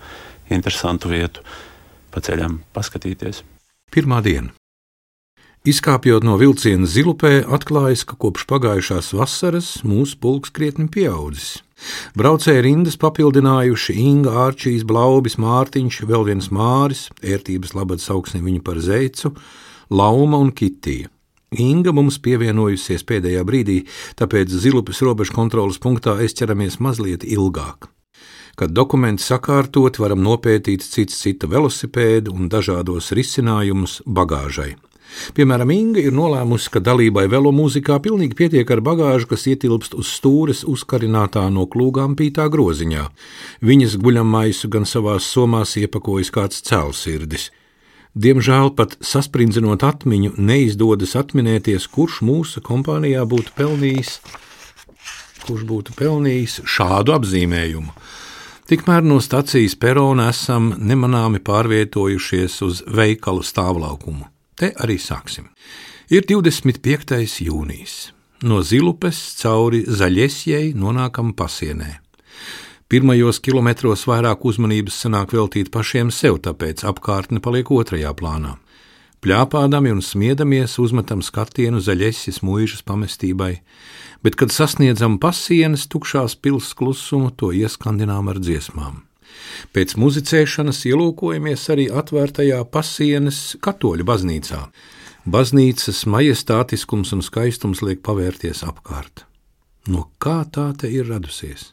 interesantu 0.55 1.11
vietu 1.13 1.45
pa 2.13 2.21
ceļam 2.21 2.61
paskatīties. 2.75 3.41
Pirmā 3.93 4.21
diena. 4.25 4.53
Izkāpjot 5.63 6.25
no 6.27 6.33
vilciena 6.35 6.83
zilupē, 6.83 7.37
atklājas, 7.55 8.01
ka 8.03 8.17
kopš 8.19 8.43
pagājušās 8.49 9.13
vasaras 9.15 9.69
mūsu 9.87 10.17
pulks 10.19 10.51
krietni 10.51 10.89
pieaudzis. 10.91 11.61
Braucēji 12.19 12.65
rindas 12.65 12.97
papildinājuši 12.99 13.95
Inga, 14.03 14.33
Ārčīs, 14.43 14.83
Blaubis, 14.87 15.37
Mārtiņš, 15.39 16.01
vēl 16.09 16.27
viens 16.27 16.51
Māris, 16.51 17.05
ērtības 17.23 17.73
labad 17.79 18.03
sauksim 18.03 18.43
viņu 18.43 18.59
par 18.67 18.83
zeicu, 18.83 19.31
Lauma 19.87 20.43
un 20.43 20.51
Kitija. 20.51 21.07
Inga 21.55 21.95
mums 21.95 22.19
pievienojusies 22.19 23.07
pēdējā 23.07 23.47
brīdī, 23.47 23.79
tāpēc 24.19 24.51
zilupes 24.51 24.99
robežu 25.05 25.35
kontrolas 25.35 25.79
punktā 25.79 26.17
aizķeramies 26.19 26.81
mazliet 26.83 27.23
ilgāk. 27.23 27.87
Kad 28.53 28.69
dokumenti 28.69 29.25
sakārtot, 29.25 29.97
varam 29.97 30.21
nopētīt 30.21 30.85
cits 30.85 31.17
cita 31.23 31.49
velosipēdu 31.49 32.35
un 32.35 32.49
dažādos 32.53 33.09
risinājumus 33.17 34.01
bagāžai. 34.05 34.75
Piemēram, 35.37 35.71
Inga 35.73 36.01
ir 36.01 36.13
nolēmusi, 36.15 36.69
ka 36.73 36.81
dalībai 36.83 37.25
velomūzikā 37.31 37.99
pilnīgi 38.03 38.37
pietiek 38.37 38.69
ar 38.73 38.81
bagāžu, 38.85 39.29
kas 39.33 39.45
ietilpst 39.49 39.97
uz 39.97 40.09
stūres 40.09 40.63
uzkarinātā 40.69 41.43
no 41.53 41.65
klūgām 41.69 42.15
pītā 42.17 42.47
groziņā. 42.53 43.07
Viņas 43.65 43.97
guļamaisu 44.01 44.69
gan 44.73 44.87
savās 44.89 45.27
somās 45.33 45.75
iepakojas 45.81 46.33
kāds 46.33 46.63
cēlsirdis. 46.69 47.49
Diemžēl 48.13 48.73
pat 48.77 48.99
sasprindzinot 49.01 49.85
atmiņu, 49.85 50.35
neizdodas 50.37 51.15
atminēties, 51.17 51.87
kurš 51.89 52.21
mūsu 52.25 52.61
kompānijā 52.65 53.23
būtu 53.29 53.55
pelnījis, 53.57 54.19
kurš 55.47 55.63
būtu 55.69 55.97
pelnījis 55.97 56.61
šādu 56.69 57.17
apzīmējumu. 57.17 57.89
Tikmēr 58.63 59.03
no 59.03 59.17
stacijas 59.19 59.73
perona 59.75 60.29
esam 60.31 60.69
nemanāmi 60.79 61.41
pārvietojušies 61.43 62.61
uz 62.63 62.79
veikalu 62.87 63.43
stāvlaukumu. 63.43 64.29
Te 64.55 64.69
arī 64.79 64.95
sāksim. 65.01 65.49
Ir 66.07 66.23
25. 66.29 67.43
jūnijas. 67.43 68.13
No 68.47 68.61
Zilupes 68.63 69.19
cauri 69.41 69.83
Zaļesjai 69.83 70.71
nonākam 70.79 71.33
pasienē. 71.35 71.97
Pirmajos 72.87 73.41
kilometros 73.43 74.05
vairāk 74.07 74.45
uzmanības 74.47 75.01
sanāk 75.05 75.35
veltīt 75.35 75.71
pašiem 75.73 76.11
sev, 76.11 76.39
tāpēc 76.47 76.85
apkārtne 76.87 77.43
paliek 77.43 77.71
otrajā 77.71 78.11
plānā. 78.15 78.55
Pļāpādami 79.23 79.93
un 79.95 80.01
smiedamies 80.03 80.73
uzmetam 80.83 81.21
skatienu 81.23 81.79
zaļesis 81.79 82.41
mūžas 82.43 82.81
pamestībai, 82.83 83.53
bet, 84.19 84.35
kad 84.35 84.51
sasniedzam 84.51 85.15
pasienas 85.15 85.85
tukšās 85.87 86.35
pils 86.43 86.73
klusumu, 86.75 87.29
to 87.31 87.53
ieskandinām 87.55 88.27
ar 88.33 88.41
dziesmām. 88.43 88.97
Pēc 89.71 89.95
muzicēšanas 89.95 90.81
ielūkojamies 90.89 91.63
arī 91.71 91.85
atvērtajā 92.01 92.59
pasienas 92.73 93.39
katoļu 93.63 94.03
baznīcā. 94.09 94.59
Baznīcas 95.23 96.03
majestātiskums 96.03 97.15
un 97.15 97.23
skaistums 97.23 97.79
liek 97.79 98.03
pavērties 98.03 98.65
apkārt. 98.67 99.23
No 99.87 100.09
kā 100.19 100.41
tā 100.51 100.73
te 100.75 100.91
ir 100.91 101.07
radusies? 101.07 101.69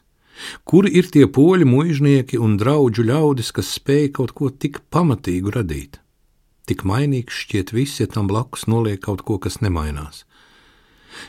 Kur 0.63 0.87
ir 0.87 1.11
tie 1.11 1.27
poļu 1.27 1.67
muiznieki 1.67 2.39
un 2.39 2.55
draugu 2.61 3.03
ļaudis, 3.11 3.51
kas 3.51 3.75
spēj 3.75 4.07
kaut 4.15 4.31
ko 4.39 4.47
tik 4.55 4.79
pamatīgu 4.87 5.51
radīt? 5.59 6.00
Tik 6.71 6.85
mainīgs 6.87 7.35
šķiet 7.35 7.73
viss, 7.75 7.99
ja 7.99 8.05
tam 8.07 8.29
blakus 8.31 8.61
noliek 8.71 9.01
kaut 9.03 9.25
ko, 9.27 9.35
kas 9.43 9.57
nemainās. 9.59 10.21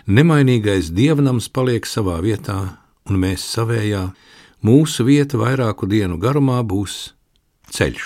Nemainīgais 0.07 0.93
dievnams 0.95 1.49
paliek 1.51 1.89
savā 1.91 2.21
vietā, 2.23 2.77
un 3.11 3.19
mēs 3.19 3.43
savējā, 3.51 4.05
mūsu 4.63 5.03
vieta 5.09 5.41
vairāku 5.41 5.89
dienu 5.91 6.21
garumā 6.23 6.61
būs 6.63 7.17
ceļš. 7.75 8.05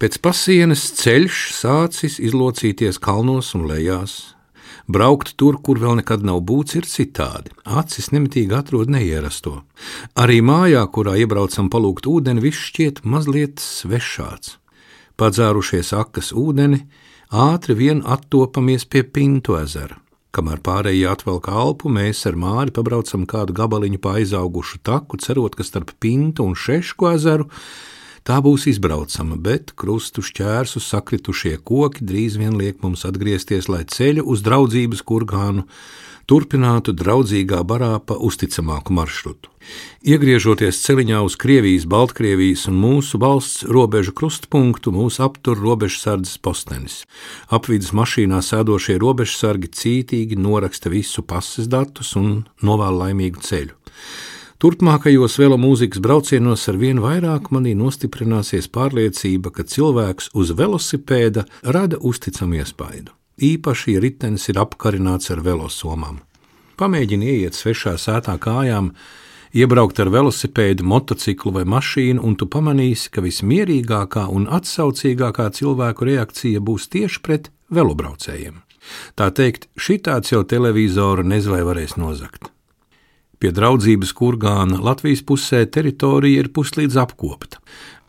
Pēc 0.00 0.16
pasienas 0.24 0.86
ceļš 1.02 1.42
sācis 1.58 2.16
izlocīties 2.16 2.96
kalnos 2.96 3.52
un 3.58 3.66
lejās. 3.68 4.14
Braukt 4.88 5.34
tur, 5.36 5.58
kur 5.60 5.76
vēl 5.84 6.00
nekad 6.00 6.24
nav 6.24 6.40
būts, 6.48 6.78
ir 6.80 6.88
citādi. 6.88 7.52
Acis 7.68 8.08
nemitīgi 8.16 8.56
atrod 8.56 8.88
neierasto. 8.88 9.58
Arī 10.16 10.40
mājā, 10.40 10.80
kurā 10.88 11.18
iebraucam 11.20 11.68
palūgt 11.68 12.08
ūdeni, 12.08 12.40
viss 12.48 12.70
šķiet 12.72 13.04
mazliet 13.04 13.60
svešāds. 13.60 14.56
Padzārušies 15.20 15.90
akas 15.92 16.30
ūdeni, 16.32 16.78
ātri 17.28 17.74
vien 17.76 17.98
attopamies 18.08 18.86
pie 18.88 19.02
Pintu 19.04 19.58
ezera. 19.58 19.98
Kamēr 20.32 20.62
pārējie 20.64 21.10
atvelk 21.10 21.50
alpu, 21.52 21.90
mēs 21.92 22.22
ar 22.30 22.38
māri 22.40 22.72
pabraucam 22.72 23.26
kādu 23.28 23.52
gabaliņu 23.58 24.00
pa 24.00 24.14
aizaugušu 24.16 24.80
taku, 24.86 25.18
cerot, 25.20 25.58
ka 25.58 25.66
starp 25.66 25.92
Pintu 26.00 26.46
un 26.48 26.56
Šešku 26.56 27.10
ezeru 27.10 27.50
tā 28.24 28.38
būs 28.40 28.64
izbraucama, 28.72 29.36
bet 29.36 29.74
krustu 29.76 30.24
šķērsu 30.24 30.80
sakritušie 30.86 31.58
koki 31.68 32.06
drīz 32.06 32.40
vien 32.40 32.56
liek 32.56 32.80
mums 32.80 33.04
atgriezties, 33.04 33.68
lai 33.68 33.82
ceļu 33.84 34.24
uz 34.24 34.40
draudzības 34.46 35.04
kurgānu 35.04 35.66
turpinātu 36.30 36.94
draudzīgā 36.94 37.64
barā 37.66 37.96
pa 38.06 38.14
uzticamāku 38.14 38.94
maršrutu. 38.94 39.50
Iegriežoties 40.06 40.78
ceļā 40.84 41.20
uz 41.26 41.36
Krievijas, 41.40 41.84
Baltkrievijas 41.90 42.68
un 42.70 42.78
mūsu 42.80 43.18
valsts 43.20 43.66
robežu 43.68 44.14
krustpunktu, 44.16 44.94
mūs 44.94 45.18
aptur 45.20 45.58
robežsardzes 45.60 46.38
postenis. 46.38 47.02
Apvidus 47.50 47.92
mašīnā 47.96 48.40
sēdošie 48.46 48.98
robežsargi 49.02 49.70
cītīgi 49.80 50.38
noraksta 50.40 50.92
visu 50.92 51.26
pases 51.26 51.68
datus 51.68 52.14
un 52.16 52.44
novēl 52.62 53.02
laimīgu 53.04 53.44
ceļu. 53.44 53.76
Turpmākajos 54.60 55.38
velo 55.40 55.56
mūzikas 55.56 56.02
braucienos 56.04 56.66
ar 56.68 56.76
vien 56.80 57.00
vairāk 57.00 57.48
manī 57.54 57.72
nostiprināsies 57.76 58.68
pārliecība, 58.68 59.54
ka 59.56 59.64
cilvēks 59.64 60.34
uz 60.36 60.52
velosipēda 60.56 61.46
rada 61.64 61.96
uzticamu 61.96 62.60
iespaidu 62.60 63.16
īpaši, 63.40 63.96
ja 63.96 64.02
ritenis 64.04 64.48
ir 64.52 64.60
apkarināts 64.62 65.32
ar 65.34 65.42
velosomām. 65.44 66.20
Pamēģini 66.80 67.32
ieiet 67.34 67.56
svešā 67.56 67.96
sētā 68.00 68.36
kājām, 68.40 68.92
iebraukt 69.56 70.00
ar 70.00 70.12
velosipēdu, 70.12 70.86
motociklu 70.86 71.52
vai 71.58 71.64
mašīnu, 71.68 72.22
un 72.24 72.36
tu 72.40 72.48
pamanīsi, 72.48 73.10
ka 73.12 73.24
vismierīgākā 73.24 74.28
un 74.32 74.46
atsaucīgākā 74.48 75.50
cilvēku 75.58 76.08
reakcija 76.08 76.62
būs 76.64 76.88
tieši 76.92 77.24
pret 77.26 77.50
velobraucējiem. 77.74 78.62
Tā 79.18 79.28
teikt, 79.36 79.68
šitāds 79.76 80.32
jau 80.32 80.42
televizoru 80.48 81.26
nezvai 81.26 81.60
varēs 81.66 81.98
nozagt. 82.00 82.48
Pie 83.40 83.54
draudzības 83.56 84.10
kurgāna 84.12 84.82
Latvijas 84.84 85.22
pusē 85.24 85.62
teritorija 85.72 86.42
ir 86.42 86.50
puslīdz 86.52 86.98
apkopta. 87.00 87.56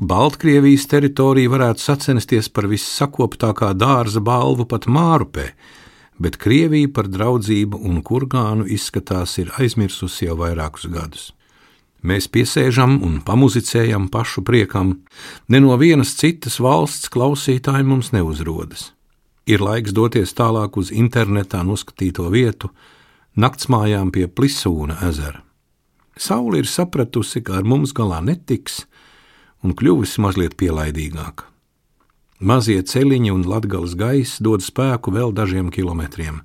Baltkrievijas 0.03 0.89
teritorija 0.91 1.53
varētu 1.53 1.85
sacensties 1.85 2.49
par 2.51 2.67
vissakoptākā 2.67 3.69
dārza 3.79 4.19
balvu 4.19 4.65
pat 4.67 4.89
Mārupē, 4.91 5.53
bet 6.19 6.35
Krievija 6.41 6.91
par 6.91 7.07
draudzību 7.07 7.79
un 7.79 8.01
kurgānu 8.03 8.67
izskatās 8.67 9.37
ir 9.39 9.53
aizmirsusi 9.55 10.27
jau 10.27 10.35
vairākus 10.41 10.89
gadus. 10.91 11.29
Mēs 12.03 12.27
piesēžam 12.33 12.97
un 13.05 13.19
pamuzicējam 13.23 14.09
pašu 14.11 14.43
priekam, 14.43 14.97
ne 15.47 15.61
no 15.63 15.77
vienas 15.77 16.15
citas 16.17 16.59
valsts 16.59 17.11
klausītāji 17.13 17.87
mums 17.87 18.11
neuzrodas. 18.11 18.89
Ir 19.47 19.63
laiks 19.63 19.93
doties 19.93 20.33
tālāk 20.35 20.75
uz 20.81 20.91
internetā 20.91 21.61
noskatīto 21.63 22.27
vietu, 22.33 22.71
naktsmājām 23.35 24.11
pie 24.11 24.27
Plisūna 24.27 24.99
ezera. 25.07 25.41
Saula 26.17 26.59
ir 26.59 26.67
sapratusi, 26.67 27.41
ka 27.41 27.59
ar 27.61 27.65
mums 27.67 27.93
galā 27.95 28.19
netiks, 28.23 28.85
un 29.63 29.73
kļuvusi 29.77 30.21
mazliet 30.21 30.57
pielaidīgāka. 30.59 31.47
Mazie 32.41 32.81
celiņi 32.81 33.29
un 33.31 33.43
latgales 33.45 33.93
gaiss 33.93 34.41
dod 34.41 34.63
spēku 34.65 35.13
vēl 35.13 35.33
dažiem 35.37 35.69
kilometriem. 35.73 36.41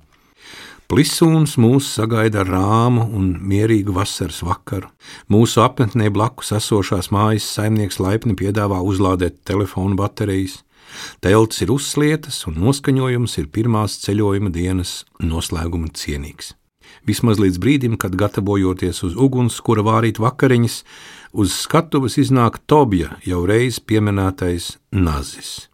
Plisūns 0.87 1.57
mūs 1.59 1.87
sagaida 1.97 2.45
rāmu 2.47 3.09
un 3.17 3.33
mierīgu 3.43 3.91
vasaras 3.97 4.39
vakaru. 4.45 4.87
Mūsu 5.27 5.59
apmetnē 5.65 6.07
blakus 6.15 6.53
esošās 6.55 7.09
mājas 7.11 7.49
saimnieks 7.57 7.99
laipni 7.99 8.37
piedāvā 8.39 8.77
uzlādēt 8.79 9.41
telefonu 9.43 9.97
baterijas. 9.99 10.61
Telts 11.19 11.59
ir 11.65 11.73
uzslietas 11.73 12.39
un 12.47 12.61
noskaņojums 12.61 13.35
ir 13.41 13.51
pirmās 13.51 13.97
ceļojuma 14.05 14.53
dienas 14.55 15.01
noslēguma 15.19 15.91
cienīgs. 15.91 16.53
Vismaz 17.07 17.39
līdz 17.39 17.61
brīdim, 17.63 17.95
kad 18.01 18.15
gatavojoties 18.19 19.03
uz 19.07 19.15
ugunskura 19.15 19.85
vārīt 19.85 20.19
vakariņas, 20.19 20.81
uz 21.33 21.55
skatuves 21.55 22.17
iznāk 22.19 22.59
Tobja 22.67 23.15
jau 23.25 23.45
reiz 23.47 23.79
pieminētais 23.79 24.75
nazis. 24.91 25.67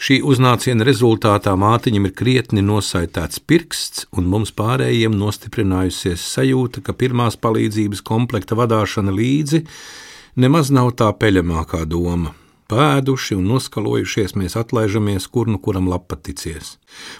Šī 0.00 0.22
uznāciena 0.24 0.86
rezultātā 0.88 1.52
mātiņam 1.60 2.06
ir 2.08 2.14
krietni 2.16 2.62
nosaitēts 2.64 3.42
pirksts, 3.44 4.06
un 4.16 4.30
mums 4.32 4.48
pārējiem 4.56 5.12
nostiprinājusies 5.20 6.24
sajūta, 6.24 6.80
ka 6.80 6.96
pirmās 6.96 7.36
palīdzības 7.36 8.00
komplekta 8.08 8.56
vadīšana 8.56 9.12
līdzi 9.12 9.66
nemaz 10.40 10.72
nav 10.72 10.94
tā 10.96 11.12
peļamākā 11.12 11.84
doma. 11.84 12.32
Pēduši 12.70 13.34
un 13.34 13.48
noskalojušies, 13.50 14.36
mēs 14.38 14.54
atlaižamies, 14.60 15.24
kur 15.34 15.48
nu 15.50 15.58
kuram 15.58 15.88
lapaticies. 15.90 16.76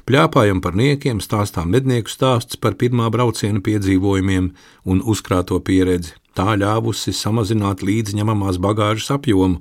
Pļāpājam 0.07 0.61
par 0.63 0.77
niekiem, 0.79 1.19
stāstām 1.19 1.73
mednieku 1.75 2.13
stāsts 2.13 2.61
par 2.61 2.77
pirmā 2.79 3.09
brauciena 3.11 3.59
piedzīvojumiem 3.67 4.53
un 4.87 5.01
uzkrāto 5.03 5.59
pieredzi. 5.67 6.15
Tā 6.39 6.55
ļāvusi 6.61 7.11
samazināt 7.17 7.83
līdzņemamās 7.83 8.61
bagāžas 8.63 9.11
apjomu. 9.17 9.59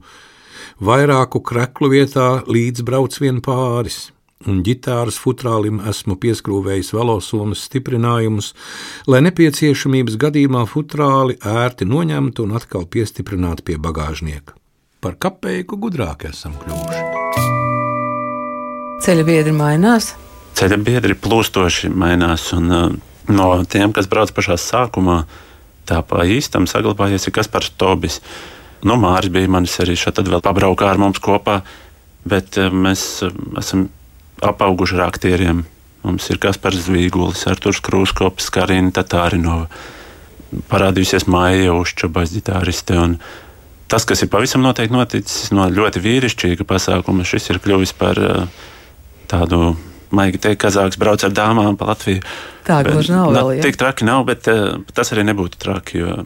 Vairāku 0.77 1.41
kreklu 1.41 1.89
vietā 1.95 2.27
līdz 2.45 2.85
brauc 2.85 3.17
vien 3.17 3.41
pāris, 3.41 4.11
un 4.45 4.61
ģitāras 4.63 5.17
futrālim 5.17 5.81
esmu 5.89 6.19
pieskrūvējis 6.21 6.93
velosomas 6.93 7.65
stiprinājumus, 7.65 8.53
lai 9.09 9.25
nepieciešamības 9.25 10.21
gadījumā 10.21 10.63
futrāli 10.69 11.41
ērti 11.41 11.89
noņemtu 11.89 12.45
un 12.45 12.57
atkal 12.61 12.85
piestiprinātu 12.85 13.65
pie 13.71 13.81
bagāžnieka 13.81 14.58
par 14.99 15.15
kapeiku 15.19 15.77
gudrāki 15.79 16.29
esam 16.29 16.55
kļuvuši. 16.59 17.03
Ceļa 18.99 19.23
biedri 19.27 19.53
mainās. 19.55 20.13
Ceļa 20.59 20.79
biedri 20.83 21.15
plūstoši 21.15 21.91
mainās, 21.95 22.49
un 22.57 22.73
uh, 22.75 22.89
no 23.31 23.49
tiem, 23.69 23.93
kas 23.95 24.09
brauc 24.11 24.33
pašā 24.35 24.57
sākumā, 24.59 25.21
tā 25.89 26.01
pa 26.05 26.25
īstam 26.27 26.67
saglabājies 26.69 27.29
ir 27.29 27.35
Kaspars 27.37 27.71
Tobis. 27.79 28.19
Nu, 28.83 28.95
Māris 28.99 29.31
bija 29.31 29.51
manis 29.51 29.79
arī 29.83 29.95
šeit, 29.99 30.17
tad 30.19 30.29
vēl 30.31 30.43
pabraukā 30.43 30.87
ar 30.91 30.99
mums 31.01 31.19
kopā, 31.23 31.59
bet 32.27 32.59
eh, 32.59 32.69
mēs 32.71 33.23
eh, 33.25 33.33
esam 33.59 33.89
apauguši 34.45 34.99
ar 34.99 35.07
aktieriem. 35.09 35.65
Mums 36.05 36.29
ir 36.31 36.39
Kaspars 36.39 36.85
Zvīgulis, 36.85 37.43
Arturs 37.51 37.81
Krūskops, 37.83 38.47
Karina 38.55 38.93
Tatārinova, 38.95 39.67
parādījusies 40.71 41.27
Maija 41.27 41.75
Užča 41.75 42.07
basģitāriste. 42.15 42.95
Tas, 43.89 44.05
kas 44.05 44.21
ir 44.21 44.29
pavisam 44.29 44.61
noteikti 44.61 44.93
noticis 44.93 45.49
no 45.55 45.65
ļoti 45.73 46.01
vīrišķīga 46.03 46.65
pasākuma, 46.69 47.25
šis 47.25 47.49
ir 47.49 47.57
kļuvis 47.63 47.95
par 47.97 48.19
uh, 48.21 48.67
tādu 49.31 49.73
maigi 50.13 50.41
teikt, 50.41 50.61
kazāks 50.61 50.99
brauc 51.01 51.23
ar 51.25 51.33
dāmām 51.33 51.77
pa 51.77 51.89
Latviju. 51.89 52.21
Tā 52.67 52.83
gluži 52.85 53.15
nav 53.15 53.33
vēl. 53.33 53.55
Ja? 53.57 53.65
Tik 53.65 53.79
traki 53.81 54.05
nav, 54.05 54.27
bet 54.29 54.49
uh, 54.51 54.77
tas 54.93 55.09
arī 55.15 55.25
nebūtu 55.31 55.57
traki, 55.61 56.03
jo, 56.03 56.17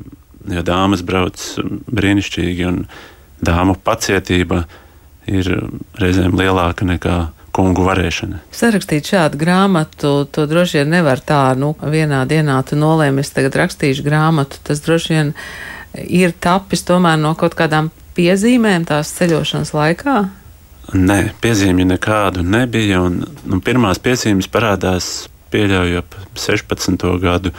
jo 0.51 0.65
dāmas 0.67 1.05
brauc 1.07 1.39
brīnišķīgi 1.87 2.67
un 2.67 2.83
dāmu 3.43 3.77
pacietība 3.79 4.65
ir 5.31 5.47
reizēm 5.99 6.35
lielāka 6.35 6.87
nekā 6.87 7.17
kungu 7.55 7.85
varēšana. 7.85 8.41
Sarakstīt 8.51 9.07
šādu 9.07 9.39
grāmatu, 9.39 10.15
to 10.35 10.47
droši 10.49 10.81
vien 10.81 10.97
nevar 10.97 11.21
tā, 11.23 11.45
nu, 11.55 11.75
vienā 11.79 12.25
dienā 12.27 12.57
tu 12.67 12.75
nolēmi, 12.75 13.23
es 13.23 13.31
tagad 13.31 13.55
rakstīšu 13.61 14.03
grāmatu. 14.03 14.59
Tas 14.67 14.81
droši 14.83 15.13
vien 15.13 15.31
ir 15.31 15.72
tapis 16.41 16.85
tomēr 16.87 17.19
no 17.21 17.33
kaut 17.39 17.57
kādām 17.57 17.91
piezīmēm 18.17 18.87
tās 18.89 19.13
ceļošanas 19.17 19.73
laikā. 19.75 20.17
Nē, 20.93 21.19
piezīmju 21.41 21.85
nekādu 21.93 22.43
nebija. 22.43 23.01
Un, 23.05 23.21
nu, 23.47 23.59
pirmās 23.63 24.01
piezīmes 24.03 24.49
parādās 24.51 25.29
pieļauju 25.53 26.01
ap 26.01 26.17
16. 26.37 27.07
gadu, 27.23 27.53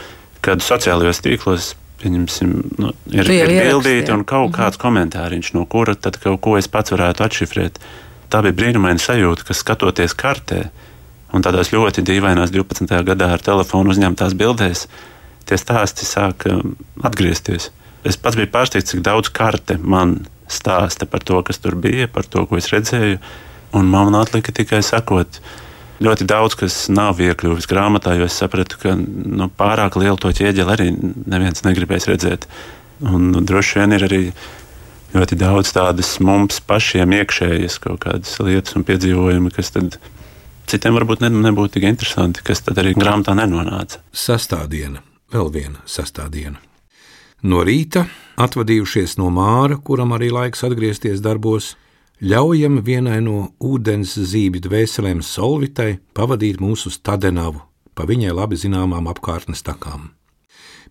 kad 0.44 0.62
sociālajos 0.62 1.22
tīklos 1.24 1.72
nu, 2.04 2.90
ir, 3.08 3.30
ir 3.30 3.48
bildīti 3.48 4.12
un 4.12 4.26
kaut 4.28 4.50
mhm. 4.50 4.56
kāds 4.58 4.80
komentāriņš, 4.82 5.54
no 5.56 5.64
kura 5.70 5.94
tad 5.96 6.18
kaut 6.20 6.42
ko 6.44 6.58
es 6.60 6.68
pats 6.68 6.92
varētu 6.92 7.24
atšifrēt. 7.24 7.80
Tā 8.28 8.42
bija 8.44 8.56
brīnumaina 8.58 9.00
sajūta, 9.00 9.46
ka 9.46 9.56
skatoties 9.56 10.16
kartē 10.18 10.66
un 11.34 11.42
tādās 11.42 11.72
ļoti 11.74 12.04
dīvainās 12.06 12.52
12. 12.54 12.90
gadā 13.06 13.30
ar 13.34 13.42
telefonu 13.42 13.94
uzņemtās 13.94 14.36
bildēs, 14.38 14.84
tie 15.48 15.58
stāsti 15.60 16.06
sāka 16.06 16.58
atgriezties. 17.02 17.70
Es 18.04 18.18
pats 18.20 18.36
biju 18.36 18.50
pārsteigts, 18.52 18.92
cik 18.92 19.02
daudz 19.04 19.30
karte 19.32 19.78
man 19.80 20.18
stāsta 20.50 21.08
par 21.08 21.24
to, 21.24 21.40
kas 21.46 21.60
tur 21.62 21.76
bija, 21.80 22.08
par 22.12 22.26
to, 22.28 22.44
ko 22.48 22.58
es 22.60 22.68
redzēju. 22.72 23.20
Un 23.74 23.88
man 23.90 24.14
atlika 24.14 24.52
tikai 24.54 24.82
sakot, 24.84 25.40
ļoti 26.04 26.26
daudz 26.28 26.56
kas 26.58 26.76
nav 26.92 27.22
iekļuvis 27.22 27.68
grāmatā, 27.70 28.14
jo 28.18 28.28
es 28.28 28.36
sapratu, 28.38 28.78
ka 28.82 28.94
nu, 28.98 29.48
pārāk 29.48 29.96
lielu 30.00 30.20
to 30.20 30.30
ķieģeli 30.36 30.74
arī 30.76 30.90
neviens 30.94 31.64
negribēs 31.66 32.08
redzēt. 32.10 32.46
Un 33.04 33.30
nu, 33.32 33.42
droši 33.42 33.80
vien 33.80 33.96
ir 33.96 34.06
arī 34.06 34.20
ļoti 35.14 35.38
daudz 35.38 35.72
tādas 35.74 36.16
mums 36.22 36.60
pašiem 36.66 37.16
iekšējas 37.20 37.78
kaut 37.82 38.02
kādas 38.04 38.36
lietas 38.42 38.76
un 38.78 38.86
piedzīvojumi, 38.86 39.54
kas 39.54 39.72
tad 39.74 39.98
citiem 40.70 40.96
varbūt 40.98 41.24
ne, 41.24 41.32
nebūtu 41.48 41.78
tik 41.78 41.88
interesanti, 41.88 42.44
kas 42.46 42.62
tad 42.66 42.78
arī 42.82 42.94
grāmatā 42.98 43.36
nenonāca. 43.38 44.02
Sastāvdiena, 44.12 45.02
vēl 45.34 45.50
viena 45.54 45.82
sastāvdiena. 45.88 46.73
No 47.44 47.60
rīta, 47.66 48.06
atvadījušies 48.40 49.18
no 49.20 49.28
māra, 49.28 49.76
kuram 49.76 50.16
arī 50.16 50.30
laiks 50.32 50.64
atgriezties 50.64 51.20
darbos, 51.20 51.74
ļaujam 52.24 52.80
vienai 52.86 53.20
no 53.20 53.50
ūdens 53.60 54.16
zīmju 54.16 54.64
dvēselēm 54.64 55.20
Solvitai 55.20 55.98
pavadīt 56.16 56.62
mūsu 56.64 56.90
stadenavu 56.94 57.60
pa 57.94 58.06
viņai 58.08 58.34
labi 58.34 58.58
zināmām 58.58 59.08
apkārtnes 59.10 59.64
takām. 59.66 60.12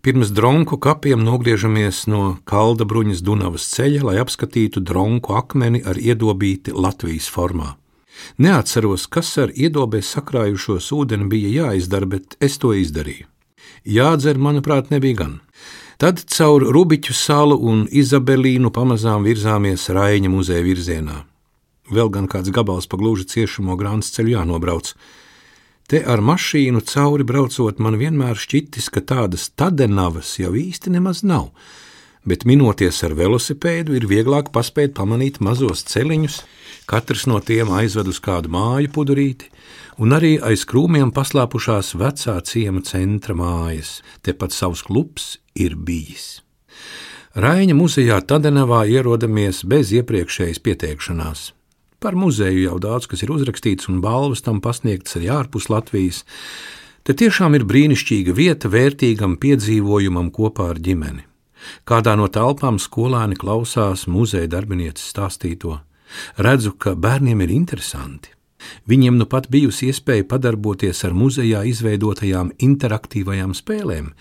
Pirms 0.03 0.33
dronku 0.35 0.77
kapiem 0.83 1.21
nogriežamies 1.23 2.03
no 2.11 2.23
Kalda 2.49 2.83
bruņas 2.87 3.21
Dunavas 3.23 3.69
ceļa, 3.71 4.01
lai 4.09 4.17
apskatītu 4.19 4.83
dronku 4.83 5.35
akmeni 5.37 5.79
ar 5.87 5.99
iedobīti 5.99 6.75
Latvijas 6.75 7.29
formā. 7.31 7.77
Neatceros, 8.37 9.07
kas 9.07 9.31
ar 9.39 9.53
iedobē 9.55 10.03
sakrājušos 10.03 10.91
ūdeni 10.95 11.29
bija 11.31 11.53
jāizdara, 11.63 12.09
bet 12.15 12.35
es 12.43 12.59
to 12.59 12.73
izdarīju. 12.75 13.29
Jādzer, 13.87 14.37
manuprāt, 14.39 14.91
nebija 14.91 15.23
gan. 15.23 15.39
Tad 16.03 16.19
caur 16.27 16.65
Rubiķu 16.75 17.13
salu 17.15 17.55
un 17.63 17.85
Izabelīnu 17.87 18.73
pamazām 18.75 19.23
virzāmies 19.23 19.85
Raīņa 19.95 20.27
muzeja 20.33 20.59
virzienā. 20.65 21.21
Vēl 21.95 22.09
gan 22.11 22.25
kāds 22.27 22.51
gabals 22.51 22.89
pa 22.91 22.97
gluži 22.99 23.23
ciešamo 23.31 23.77
grāmatas 23.79 24.09
ceļu 24.11 24.33
jānobrauc. 24.33 24.89
Te 25.87 26.01
ar 26.03 26.19
mašīnu 26.19 26.81
cauri 26.89 27.23
braucot, 27.23 27.79
man 27.79 27.95
vienmēr 28.01 28.35
šķitis, 28.35 28.89
ka 28.91 28.99
tādas 28.99 29.45
tadenavas 29.55 30.33
jau 30.41 30.51
īsti 30.59 30.91
nemaz 30.91 31.21
nav, 31.23 31.53
bet 32.27 32.43
minoties 32.43 32.99
ar 33.07 33.15
velosipēdu 33.15 33.95
ir 33.95 34.07
vieglāk 34.11 34.51
paspēt 34.51 34.91
pamanīt 34.97 35.39
mazos 35.39 35.85
celiņus, 35.87 36.41
katrs 36.83 37.29
no 37.31 37.39
tiem 37.39 37.71
aizved 37.71 38.11
uz 38.11 38.19
kādu 38.19 38.51
māju 38.51 38.91
pudurīti, 38.91 39.47
un 40.03 40.19
arī 40.19 40.33
aiz 40.43 40.67
krūmiem 40.67 41.15
paslēpušās 41.15 41.93
vecā 41.95 42.35
ciema 42.43 42.83
centra 42.83 43.37
mājas. 43.39 44.01
Tepat 44.19 44.51
savs 44.51 44.83
klubs 44.83 45.37
ir 45.55 45.75
bijis. 45.75 46.41
Raina 47.33 47.73
muzejā 47.73 48.19
Tadenavā 48.29 48.83
ierodamies 48.85 49.63
bez 49.65 49.91
iepriekšējas 49.95 50.61
pieteikšanās. 50.61 51.51
Par 52.03 52.17
muzeju 52.19 52.65
jau 52.67 52.77
daudz 52.83 53.07
kas 53.09 53.23
ir 53.23 53.31
uzrakstīts 53.33 53.87
un 53.89 54.01
balvas 54.03 54.43
tam 54.45 54.59
pasniegtas 54.61 55.17
arī 55.17 55.31
ārpus 55.33 55.69
Latvijas. 55.71 56.23
Te 57.03 57.15
tiešām 57.15 57.55
ir 57.57 57.65
brīnišķīga 57.67 58.35
vieta 58.35 58.69
vērtīgam 58.69 59.37
piedzīvojumam 59.39 60.29
kopā 60.35 60.69
ar 60.73 60.81
ģimeni. 60.83 61.25
Kādā 61.87 62.13
no 62.19 62.27
telpām 62.27 62.77
skolēni 62.79 63.39
klausās 63.39 64.05
muzeja 64.11 64.51
darbinieces 64.51 65.09
stāstīto. 65.15 65.79
Redzu, 66.37 66.75
ka 66.77 66.93
bērniem 66.93 67.41
ir 67.47 67.53
interesanti. 67.55 68.33
Viņiem 68.87 69.17
nu 69.19 69.27
pat 69.27 69.49
bijusi 69.51 69.89
iespēja 69.91 70.27
padarboties 70.27 71.03
ar 71.07 71.15
muzejā 71.17 71.63
izveidotajām 71.71 72.53
interaktīvajām 72.67 73.55
spēlēm. 73.57 74.11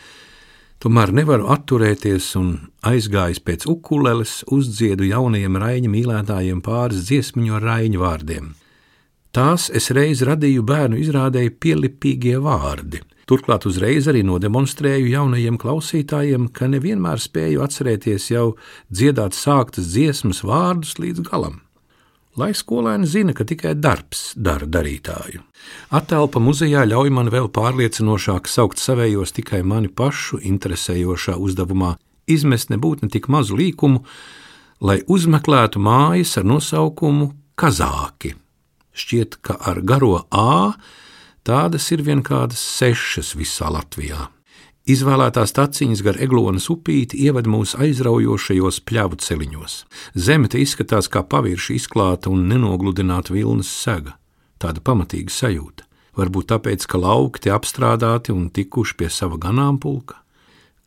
Tomēr 0.83 1.13
nevaru 1.15 1.45
atturēties 1.55 2.25
un 2.41 2.49
aizgājis 2.91 3.39
pēc 3.47 3.69
ukuleles, 3.71 4.41
uzdziedu 4.51 5.07
jaunajiem 5.07 5.61
raiņa 5.63 5.93
mīlētājiem 5.93 6.59
pāris 6.67 7.05
dziesmiņu 7.07 7.55
ar 7.55 7.67
raiņa 7.69 8.01
vārdiem. 8.03 8.49
Tās 9.31 9.69
es 9.71 9.93
reiz 9.95 10.25
radīju 10.27 10.67
bērnu 10.67 10.99
izrādēji 11.05 11.55
pielipīgie 11.63 12.35
vārdi. 12.43 12.99
Turklāt 13.31 13.63
uzreiz 13.71 14.11
arī 14.11 14.25
nodemonstrēju 14.27 15.07
jaunajiem 15.15 15.63
klausītājiem, 15.63 16.51
ka 16.51 16.67
nevienmēr 16.75 17.23
spēju 17.23 17.63
atcerēties 17.63 18.33
jau 18.35 18.49
dziedāt 18.91 19.39
sāktas 19.39 19.95
dziesmas 19.95 20.43
vārdus 20.43 20.99
līdz 20.99 21.31
galam 21.31 21.62
lai 22.39 22.53
skolēni 22.57 23.07
zina, 23.09 23.35
ka 23.37 23.45
tikai 23.49 23.75
darbs 23.77 24.33
dara 24.37 24.67
darītāju. 24.67 25.43
Attēlpa 25.95 26.41
muzejā 26.43 26.85
ļauj 26.89 27.13
man 27.15 27.31
vēl 27.33 27.51
pārliecinošāk 27.53 28.49
saukt 28.49 28.81
savējos 28.83 29.35
tikai 29.37 29.63
mani 29.63 29.91
pašu 29.93 30.41
interesējošā 30.41 31.37
uzdevumā, 31.37 31.97
izmest 32.27 32.73
nebūtu 32.73 33.07
ne 33.07 33.13
tik 33.13 33.29
mazu 33.33 33.59
līkumu, 33.59 34.05
lai 34.83 35.03
uzmeklētu 35.07 35.83
mājas 35.83 36.37
ar 36.41 36.49
nosaukumu 36.49 37.33
Kazāki. 37.59 38.35
Šķiet, 38.93 39.39
ka 39.45 39.57
ar 39.61 39.81
garo 39.85 40.25
A 40.33 40.75
tādas 41.47 41.89
ir 41.93 42.03
vien 42.05 42.23
kādas 42.25 42.61
sešas 42.61 43.35
visā 43.37 43.71
Latvijā. 43.73 44.29
Izvēlētās 44.83 45.55
taciņas 45.55 46.01
gar 46.03 46.17
eglonas 46.19 46.65
upīti 46.73 47.21
ieved 47.23 47.47
mūs 47.47 47.77
aizraujošajos 47.79 48.81
pļavu 48.83 49.21
celiņos. 49.23 49.77
Zeme 50.19 50.51
te 50.51 50.59
izskatās 50.59 51.07
kā 51.07 51.23
pavirši 51.23 51.77
izklāta 51.79 52.33
un 52.33 52.49
nenogludināta 52.51 53.31
vilnas 53.31 53.71
sega. 53.71 54.17
Tāda 54.59 54.83
pamatīga 54.83 55.31
sajūta. 55.31 55.87
Varbūt 56.19 56.51
tāpēc, 56.51 56.89
ka 56.91 56.99
lauki 56.99 57.47
te 57.47 57.55
apstrādāti 57.55 58.35
un 58.35 58.51
tikuši 58.51 58.99
pie 58.99 59.09
sava 59.11 59.39
ganāmpulka. 59.41 60.19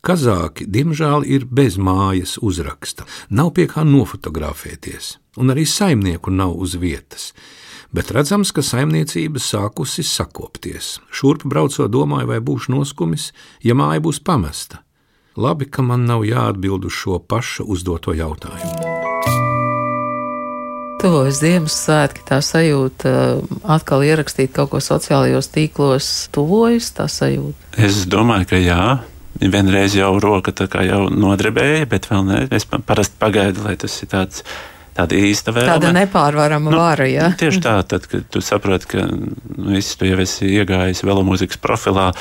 Kazāki, 0.05 0.67
diemžēl, 0.69 1.23
ir 1.25 1.47
bez 1.49 1.79
mājas 1.81 2.35
uzraksta, 2.37 3.07
nav 3.31 3.55
pie 3.55 3.65
kā 3.71 3.81
nofotografēties, 3.87 5.15
un 5.41 5.55
arī 5.55 5.63
saimnieku 5.65 6.35
nav 6.35 6.53
uz 6.61 6.75
vietas 6.77 7.31
bet 7.95 8.11
redzams, 8.11 8.51
ka 8.51 8.63
saimniecība 8.65 9.39
sākusi 9.39 10.03
sakopties. 10.05 10.97
Šurp 11.15 11.45
braucot, 11.47 11.87
domāju, 11.91 12.29
vai 12.33 12.41
būšu 12.43 12.73
noskumis, 12.75 13.31
ja 13.63 13.77
māja 13.77 14.03
būs 14.03 14.19
pamesta. 14.25 14.81
Labi, 15.35 15.67
ka 15.67 15.83
man 15.83 16.05
nav 16.07 16.23
jāatbild 16.27 16.87
uz 16.87 16.95
šo 16.95 17.19
pašu 17.19 17.65
uzdoto 17.71 18.15
jautājumu. 18.15 18.93
Tuvojas 21.01 21.41
Ziemassvētki, 21.43 22.23
tā 22.25 22.39
sajūta 22.41 23.09
atkal 23.75 24.05
ierakstīt 24.07 24.53
kaut 24.55 24.71
ko 24.71 24.79
sociālajos 24.81 25.51
tīklos, 25.53 26.07
tuvojas 26.33 26.87
tā 26.95 27.09
sajūta. 27.11 27.75
Es 27.77 28.05
domāju, 28.09 28.49
ka 28.53 28.61
jā. 28.63 28.85
Vienreiz 29.35 29.97
jau 29.97 30.13
roka 30.23 30.53
jau 30.87 31.01
nodrebēja, 31.11 31.83
bet 31.91 32.07
vēl 32.07 32.23
ne. 32.23 32.37
Es 32.55 32.63
parasti 32.63 33.19
pagaidu, 33.19 33.65
lai 33.67 33.75
tas 33.75 33.97
ir 34.01 34.09
tāds 34.13 34.45
tāda 34.95 35.19
īsta 35.19 35.53
vēlme. 35.55 35.75
Tāda 35.75 35.93
nepārvarama 35.95 36.71
nu, 36.73 36.79
vara, 36.79 37.07
jā. 37.09 37.29
Tieši 37.41 37.61
tā, 37.63 37.77
tad, 37.87 38.07
kad 38.11 38.25
tu 38.31 38.41
saproti, 38.43 38.89
ka 38.95 39.05
nu, 39.11 39.35
viss 39.75 39.97
tu 39.99 40.07
jau 40.09 40.19
esi 40.23 40.49
iegājis 40.55 41.03
velomūzikas 41.05 41.61
profilā, 41.63 42.11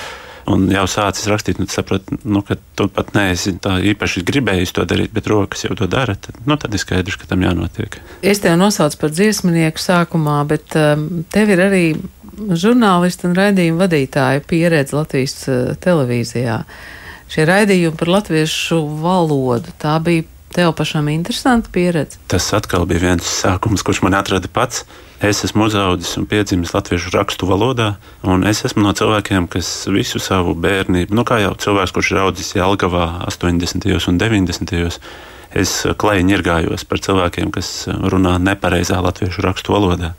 un 0.51 0.67
jau 0.73 0.85
sācis 0.91 1.29
rakstīt, 1.31 1.61
nu, 1.63 1.69
saproti, 1.71 2.19
nu, 2.29 2.43
ka 2.45 2.59
tu 2.77 2.89
pat 2.93 3.15
neesi 3.17 3.55
tā 3.65 3.79
īpaši 3.93 4.25
gribējis 4.29 4.75
to 4.77 4.85
darīt, 4.89 5.15
bet 5.17 5.31
rokas 5.31 5.65
jau 5.65 5.77
to 5.79 5.89
dara, 5.91 6.17
tad, 6.21 6.43
nu, 6.49 6.59
tad 6.61 6.75
ir 6.75 6.83
skaidrs, 6.83 7.17
ka 7.21 7.31
tam 7.31 7.47
jānotiek. 7.47 8.01
Es 8.23 8.43
tevi 8.45 8.59
nosaucu 8.61 9.01
par 9.01 9.15
dziesmnieku 9.15 9.81
sākumā, 9.81 10.43
bet 10.51 10.77
um, 10.81 11.25
tev 11.33 11.55
ir 11.55 11.65
arī 11.65 11.87
žurnālistu 12.35 13.31
un 13.31 13.39
raidījumu 13.39 13.81
vadītāju 13.81 14.45
pieredze 14.51 14.97
Latvijas 14.99 15.39
uh, 15.49 15.73
televīzijā. 15.81 16.61
Šie 17.33 17.47
raidījumi 17.49 17.97
par 17.99 18.11
latviešu 18.19 18.83
valodu, 19.01 19.73
tā 19.81 19.97
bija 20.05 20.27
tev 20.55 20.73
pašam 20.79 21.11
interesanta 21.13 21.73
pieredze? 21.73 22.21
Tas 22.31 22.47
atkal 22.57 22.87
bija 22.91 23.03
viens 23.09 23.27
sākums, 23.43 23.83
kurš 23.87 24.05
man 24.07 24.17
atrada 24.19 24.51
pats. 24.51 24.85
Es 25.25 25.45
esmu 25.47 25.69
uzaugusi 25.71 26.19
un 26.21 26.27
piedzimis 26.29 26.75
latviešu 26.75 27.13
rakstu 27.15 27.47
valodā, 27.49 27.95
un 28.29 28.43
es 28.49 28.61
esmu 28.67 28.83
no 28.85 28.93
cilvēkiem, 28.97 29.47
kas 29.49 29.71
visu 29.89 30.21
savu 30.21 30.53
bērnību, 30.59 31.15
nu 31.17 31.25
kā 31.25 31.39
jau 31.41 31.55
cilvēks, 31.65 31.95
kurš 31.97 32.11
ir 32.13 32.21
audzis 32.27 32.51
Jālgavā 32.59 33.07
80. 33.31 33.87
un 34.11 34.19
90. 34.21 34.75
gados, 34.75 34.99
es 35.55 35.73
klajā 35.97 36.27
ņirgājos 36.29 36.85
par 36.91 37.01
cilvēkiem, 37.07 37.55
kas 37.55 37.71
runā 37.89 38.37
nepareizā 38.43 38.99
latviešu 39.01 39.47
rakstu 39.47 39.73
valodā. 39.73 40.13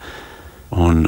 Un 0.72 1.06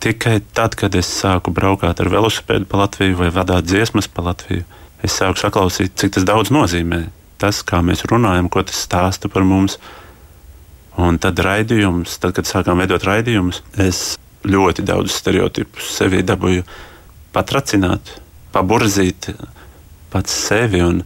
tikai 0.00 0.38
tad, 0.54 0.78
kad 0.78 0.94
es 0.98 1.10
sāku 1.10 1.52
braukāt 1.54 2.00
ar 2.00 2.10
velosipēdu 2.12 2.68
pa 2.70 2.84
Latviju 2.84 3.18
vai 3.18 3.30
vadīt 3.34 3.66
dziesmas 3.68 4.08
pa 4.08 4.24
Latviju, 4.30 4.64
es 5.02 5.18
sāku 5.18 5.42
saklausīt, 5.42 5.98
cik 5.98 6.16
tas 6.16 6.26
daudz 6.28 6.54
nozīmē. 6.54 7.08
Tas, 7.38 7.62
kā 7.62 7.78
mēs 7.86 8.02
runājam, 8.10 8.48
ko 8.50 8.64
tas 8.66 8.80
stāsta 8.86 9.30
par 9.30 9.46
mums, 9.46 9.78
Un 10.98 11.20
tad 11.22 11.38
raidījums, 11.38 12.16
tad, 12.18 12.34
kad 12.34 12.48
sākām 12.48 12.80
veidot 12.82 13.04
raidījumus, 13.06 13.62
es 13.78 14.16
ļoti 14.48 14.82
daudz 14.86 15.14
stereotipus 15.14 15.92
sevī 15.94 16.24
dabūju 16.26 16.64
patracināt, 17.34 18.16
paburzīt 18.54 19.30
pats 20.10 20.34
sevi. 20.48 20.82
Un, 20.82 21.04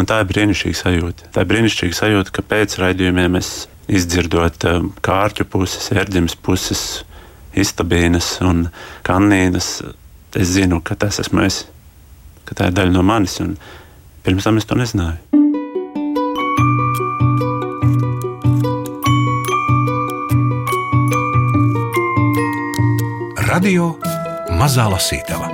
un 0.00 0.08
tā 0.08 0.22
ir 0.22 0.30
brīnišķīga 0.30 0.80
sajūta. 0.80 1.28
Tā 1.34 1.44
ir 1.44 1.50
brīnišķīga 1.50 1.98
sajūta, 2.00 2.32
ka 2.32 2.46
pēc 2.54 2.78
raidījumiem 2.80 3.36
es 3.40 3.52
izdzirdot 3.88 4.64
um, 4.70 4.88
kārķu 5.04 5.44
puses, 5.52 5.90
ērģemes 5.92 6.38
puses, 6.44 6.84
istabīnas 7.52 8.38
un 8.48 8.68
kanīnas, 9.04 9.70
es 10.40 10.54
zinu, 10.54 10.80
ka 10.80 10.96
tas 10.96 11.20
esmu 11.20 11.44
es, 11.44 11.66
ka 12.48 12.56
tā 12.56 12.70
ir 12.70 12.80
daļa 12.80 12.96
no 12.96 13.04
manis. 13.04 13.36
Pirms 14.24 14.48
tam 14.48 14.60
es 14.60 14.68
to 14.68 14.78
nezināju. 14.78 15.47
Radio 23.58 23.88
Mazā 24.54 24.84
Lasītava. 24.86 25.48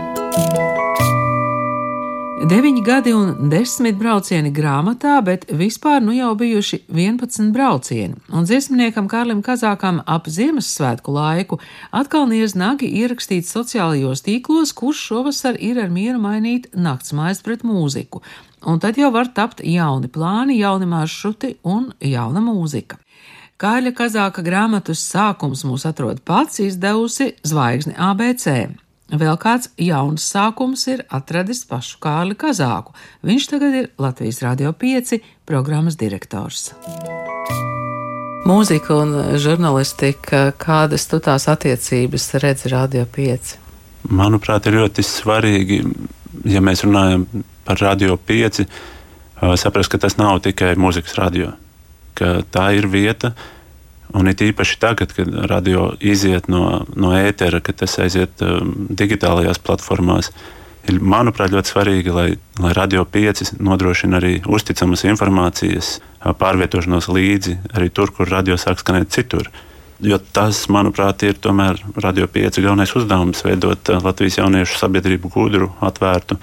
Deviņi 2.51 2.83
gadi 2.85 3.15
un 3.17 3.49
desmit 3.49 3.97
braucieni 3.97 4.51
grāmatā, 4.53 5.15
bet 5.25 5.47
vispār 5.49 6.03
nu 6.05 6.13
jau 6.13 6.35
bijuši 6.37 6.83
11 6.93 7.49
braucieni. 7.55 8.19
Un 8.29 8.45
dziesmniekam 8.45 9.09
Kārlim 9.09 9.41
Kazākam 9.47 10.03
ap 10.05 10.29
Ziemassvētku 10.29 11.15
laiku 11.17 11.63
atkal 11.97 12.29
niez 12.29 12.53
nagi 12.53 12.91
ierakstīts 12.93 13.55
sociālajos 13.57 14.27
tīklos, 14.27 14.75
kurš 14.77 15.07
šovasar 15.09 15.57
ir 15.57 15.81
ar 15.81 15.89
mieru 15.89 16.21
mainīt 16.27 16.75
naktsmājas 16.77 17.41
pret 17.47 17.65
mūziku. 17.65 18.21
Un 18.69 18.85
tad 18.85 19.01
jau 19.01 19.15
var 19.17 19.33
tapt 19.33 19.65
jauni 19.65 20.13
plāni, 20.13 20.61
jauni 20.61 20.93
maršruti 20.93 21.57
un 21.65 21.89
jauna 22.05 22.45
mūzika. 22.45 23.01
Kāļa 23.55 23.93
Kazāka 23.95 24.43
grāmatas 24.43 24.99
sākums 25.07 25.61
mūs 25.63 25.85
atrod 25.87 26.19
pats 26.27 26.59
izdevusi 26.59 27.37
zvaigzni 27.47 27.95
ABC. 27.95 28.49
Vēl 29.15 29.39
kāds 29.39 29.71
jauns 29.79 30.25
sākums 30.27 30.83
ir 30.91 31.05
atradis 31.15 31.61
pašu 31.71 32.01
Kārli 32.03 32.35
Kazāku. 32.35 32.91
Viņš 33.23 33.47
tagad 33.53 33.79
ir 33.79 33.89
Latvijas 34.03 34.43
Rādio 34.43 34.75
5 34.75 35.21
programmas 35.47 35.95
direktors. 35.95 36.73
Mūzika 38.43 38.99
un 38.99 39.17
žurnālistika, 39.39 40.49
kādas 40.59 41.07
tu 41.07 41.23
tās 41.23 41.47
attiecības 41.47 42.33
redzi 42.43 42.75
Radio 42.75 43.07
5? 43.07 43.57
Manuprāt, 44.11 44.67
ir 44.67 44.81
ļoti 44.83 45.07
svarīgi, 45.07 45.85
ja 46.51 46.59
mēs 46.59 46.83
runājam 46.83 47.29
par 47.63 47.79
Radio 47.87 48.19
5, 48.19 48.65
saprast, 49.63 49.95
ka 49.95 50.03
tas 50.03 50.19
nav 50.19 50.43
tikai 50.43 50.75
mūzikas 50.75 51.23
radio 51.23 51.55
ka 52.19 52.41
tā 52.55 52.71
ir 52.79 52.89
vieta. 52.91 53.35
Un 54.15 54.31
it 54.31 54.43
īpaši 54.45 54.77
tagad, 54.79 55.15
kad 55.17 55.31
radio 55.51 55.89
iziet 55.99 56.47
no, 56.53 56.85
no 56.95 57.15
ētera, 57.19 57.59
kad 57.65 57.81
tas 57.81 57.97
aiziet 57.99 58.43
um, 58.47 58.75
digitālajās 58.95 59.59
platformās, 59.59 60.31
ir, 60.87 61.01
manuprāt, 61.01 61.53
ļoti 61.55 61.73
svarīgi, 61.73 62.15
lai, 62.15 62.27
lai 62.63 62.73
radio 62.77 63.05
pieci 63.09 63.49
nodrošina 63.59 64.21
arī 64.21 64.37
uzticamas 64.47 65.03
informācijas 65.09 65.97
pārvietošanos 66.41 67.09
līdzi 67.13 67.59
arī 67.75 67.91
tur, 67.93 68.13
kur 68.15 68.31
radio 68.31 68.59
sāk 68.61 68.83
skanēt 68.83 69.13
citur. 69.15 69.51
Jo 70.05 70.19
tas, 70.19 70.65
manuprāt, 70.73 71.23
ir 71.25 71.39
tomēr 71.41 71.79
radio 72.03 72.27
pieci 72.29 72.63
galvenais 72.63 72.93
uzdevums- 72.99 73.45
veidot 73.47 73.89
Latvijas 74.03 74.39
jauniešu 74.39 74.79
sabiedrību 74.79 75.31
gudru, 75.31 75.73
atvērtu, 75.81 76.39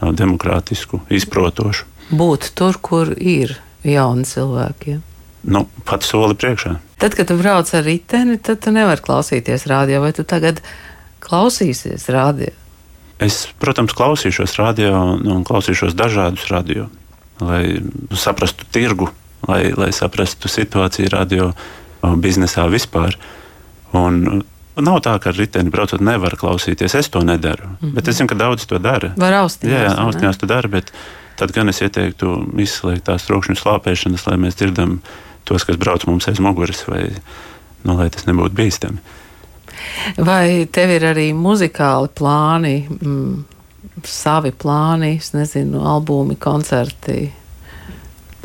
demokrātisku, 0.00 1.00
izprotošu. 1.10 1.84
Būt 2.10 2.52
tur, 2.54 2.78
kur 2.78 3.10
ir 3.18 3.56
jauni 3.90 4.26
cilvēki. 4.28 4.96
Ja? 4.96 5.00
Nu, 5.46 5.66
pats 5.86 6.10
soli 6.10 6.34
priekšā. 6.34 6.76
Tad, 6.98 7.14
kad 7.14 7.28
tu 7.28 7.36
brauc 7.38 7.70
ar 7.76 7.84
riteni, 7.86 8.38
tad 8.42 8.64
tu 8.64 8.72
nevari 8.74 9.02
klausīties 9.04 9.68
rādio, 9.70 10.00
vai 10.02 10.12
tu 10.16 10.24
tagad 10.26 10.62
klausīsies 11.22 12.08
rādio? 12.12 12.54
Es, 13.22 13.46
protams, 13.60 13.94
klausīšos 13.96 14.56
radio 14.58 14.98
un 15.16 15.44
klausīšos 15.46 15.94
dažādus 15.96 16.48
radio, 16.52 16.90
lai 17.40 17.78
saprastu 18.12 18.66
tirgu, 18.72 19.08
lai, 19.48 19.70
lai 19.76 19.92
saprastu 19.94 20.50
situāciju 20.52 21.12
radio 21.14 21.52
biznesā 22.02 22.66
vispār. 22.72 23.16
Un 23.96 24.44
Nav 24.76 24.98
tā, 25.00 25.14
ka 25.16 25.30
ar 25.30 25.38
riteni 25.40 25.72
braucot, 25.72 26.02
nevar 26.04 26.34
klausīties. 26.36 26.94
Es 26.98 27.08
to 27.08 27.22
nedaru. 27.24 27.64
Mm 27.64 27.76
-hmm. 27.80 27.94
Bet 27.94 28.08
es 28.08 28.16
zinu, 28.16 28.28
ka 28.28 28.34
daudzi 28.34 28.66
to 28.68 28.78
dara. 28.78 29.12
Var 29.16 29.32
austiņās. 29.32 29.72
Jā, 29.72 29.84
jā 29.84 29.94
austiņās 30.04 30.36
to 30.36 30.46
dara. 30.46 30.68
Bet 30.68 30.92
tad 31.38 31.52
gan 31.56 31.70
es 31.72 31.82
ieteiktu 31.84 32.32
izslēgt 32.62 33.06
tās 33.08 33.26
trokšņu 33.28 33.58
slāpēšanas, 33.60 34.26
lai 34.28 34.38
mēs 34.40 34.58
dzirdam 34.58 34.98
tos, 35.46 35.66
kas 35.66 35.78
brauc 35.80 36.06
mums 36.08 36.28
aiz 36.30 36.40
muguras, 36.42 36.82
vai 36.88 37.08
nu, 37.86 37.96
lai 37.98 38.08
tas 38.12 38.26
nebūtu 38.28 38.56
bīstami. 38.56 39.02
Vai 40.24 40.66
tev 40.72 40.94
ir 40.96 41.06
arī 41.12 41.30
muzikāli 41.36 42.10
plāni, 42.16 42.76
mm, 42.88 44.02
savi 44.06 44.52
plāni, 44.56 45.16
es 45.20 45.32
nezinu, 45.36 45.84
albumi, 45.86 46.38
koncerti? 46.40 47.30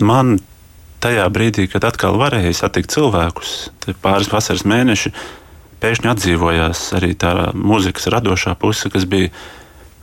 Man 0.01 0.37
tajā 1.01 1.25
brīdī, 1.33 1.67
kad 1.71 1.85
atkal 1.87 2.19
varēja 2.21 2.53
satikt 2.63 2.93
cilvēkus, 2.93 3.55
pāris 4.03 4.29
vasaras 4.31 4.65
mēneši, 4.67 5.13
pēkšņi 5.81 6.11
atdzīvojās 6.11 6.83
arī 6.99 7.15
tā 7.17 7.33
mūzikas 7.57 8.09
radošā 8.13 8.53
puse, 8.61 8.91
kas 8.93 9.07
bija 9.09 9.31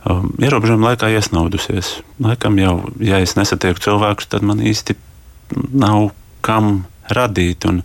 um, 0.05 0.29
ierobežojuma 0.39 0.91
laikā 0.91 1.09
iesnaudusies. 1.15 1.99
Laikam 2.23 2.57
jau, 2.61 2.75
ja 3.03 3.19
es 3.23 3.35
nesatieku 3.39 3.81
cilvēkus, 3.83 4.29
tad 4.31 4.45
man 4.45 4.61
īsti 4.63 4.95
nav 5.73 6.11
kam 6.45 6.85
radīt. 7.09 7.65
Un, 7.69 7.81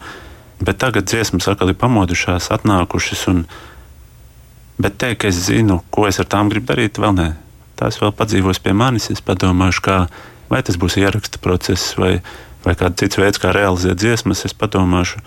bet 0.64 0.81
tagad 0.83 1.09
dziesmas 1.11 1.48
atkal 1.50 1.72
ir 1.72 1.79
pamodušās, 1.81 2.50
atnākušas. 2.55 3.27
Un, 3.33 3.44
bet 4.79 4.98
teikt, 5.00 5.22
ka 5.24 5.33
es 5.33 5.40
zinu, 5.48 5.81
ko 5.94 6.09
es 6.11 6.20
ar 6.22 6.29
tām 6.31 6.53
gribu 6.53 6.72
darīt, 6.72 7.00
vēl 7.03 7.16
nē. 7.18 7.31
Tās 7.81 7.98
vēl 7.98 8.14
padzīvos 8.14 8.62
pie 8.62 8.77
manis. 8.77 9.11
Es 9.11 9.24
padomāšu, 9.24 9.85
kā, 9.85 9.98
vai 10.53 10.62
tas 10.66 10.79
būs 10.79 10.98
ieraksta 11.00 11.42
process 11.42 11.96
vai, 11.98 12.18
vai 12.66 12.77
kāds 12.79 13.03
cits 13.03 13.18
veids, 13.18 13.42
kā 13.42 13.50
realizēt 13.55 13.98
dziesmas. 13.98 14.44
Es 14.46 14.55
padomāšu, 14.55 15.24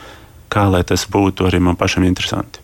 kā 0.53 0.69
lai 0.71 0.85
tas 0.87 1.03
būtu 1.11 1.49
arī 1.49 1.59
man 1.63 1.75
pašam 1.79 2.07
interesanti. 2.07 2.63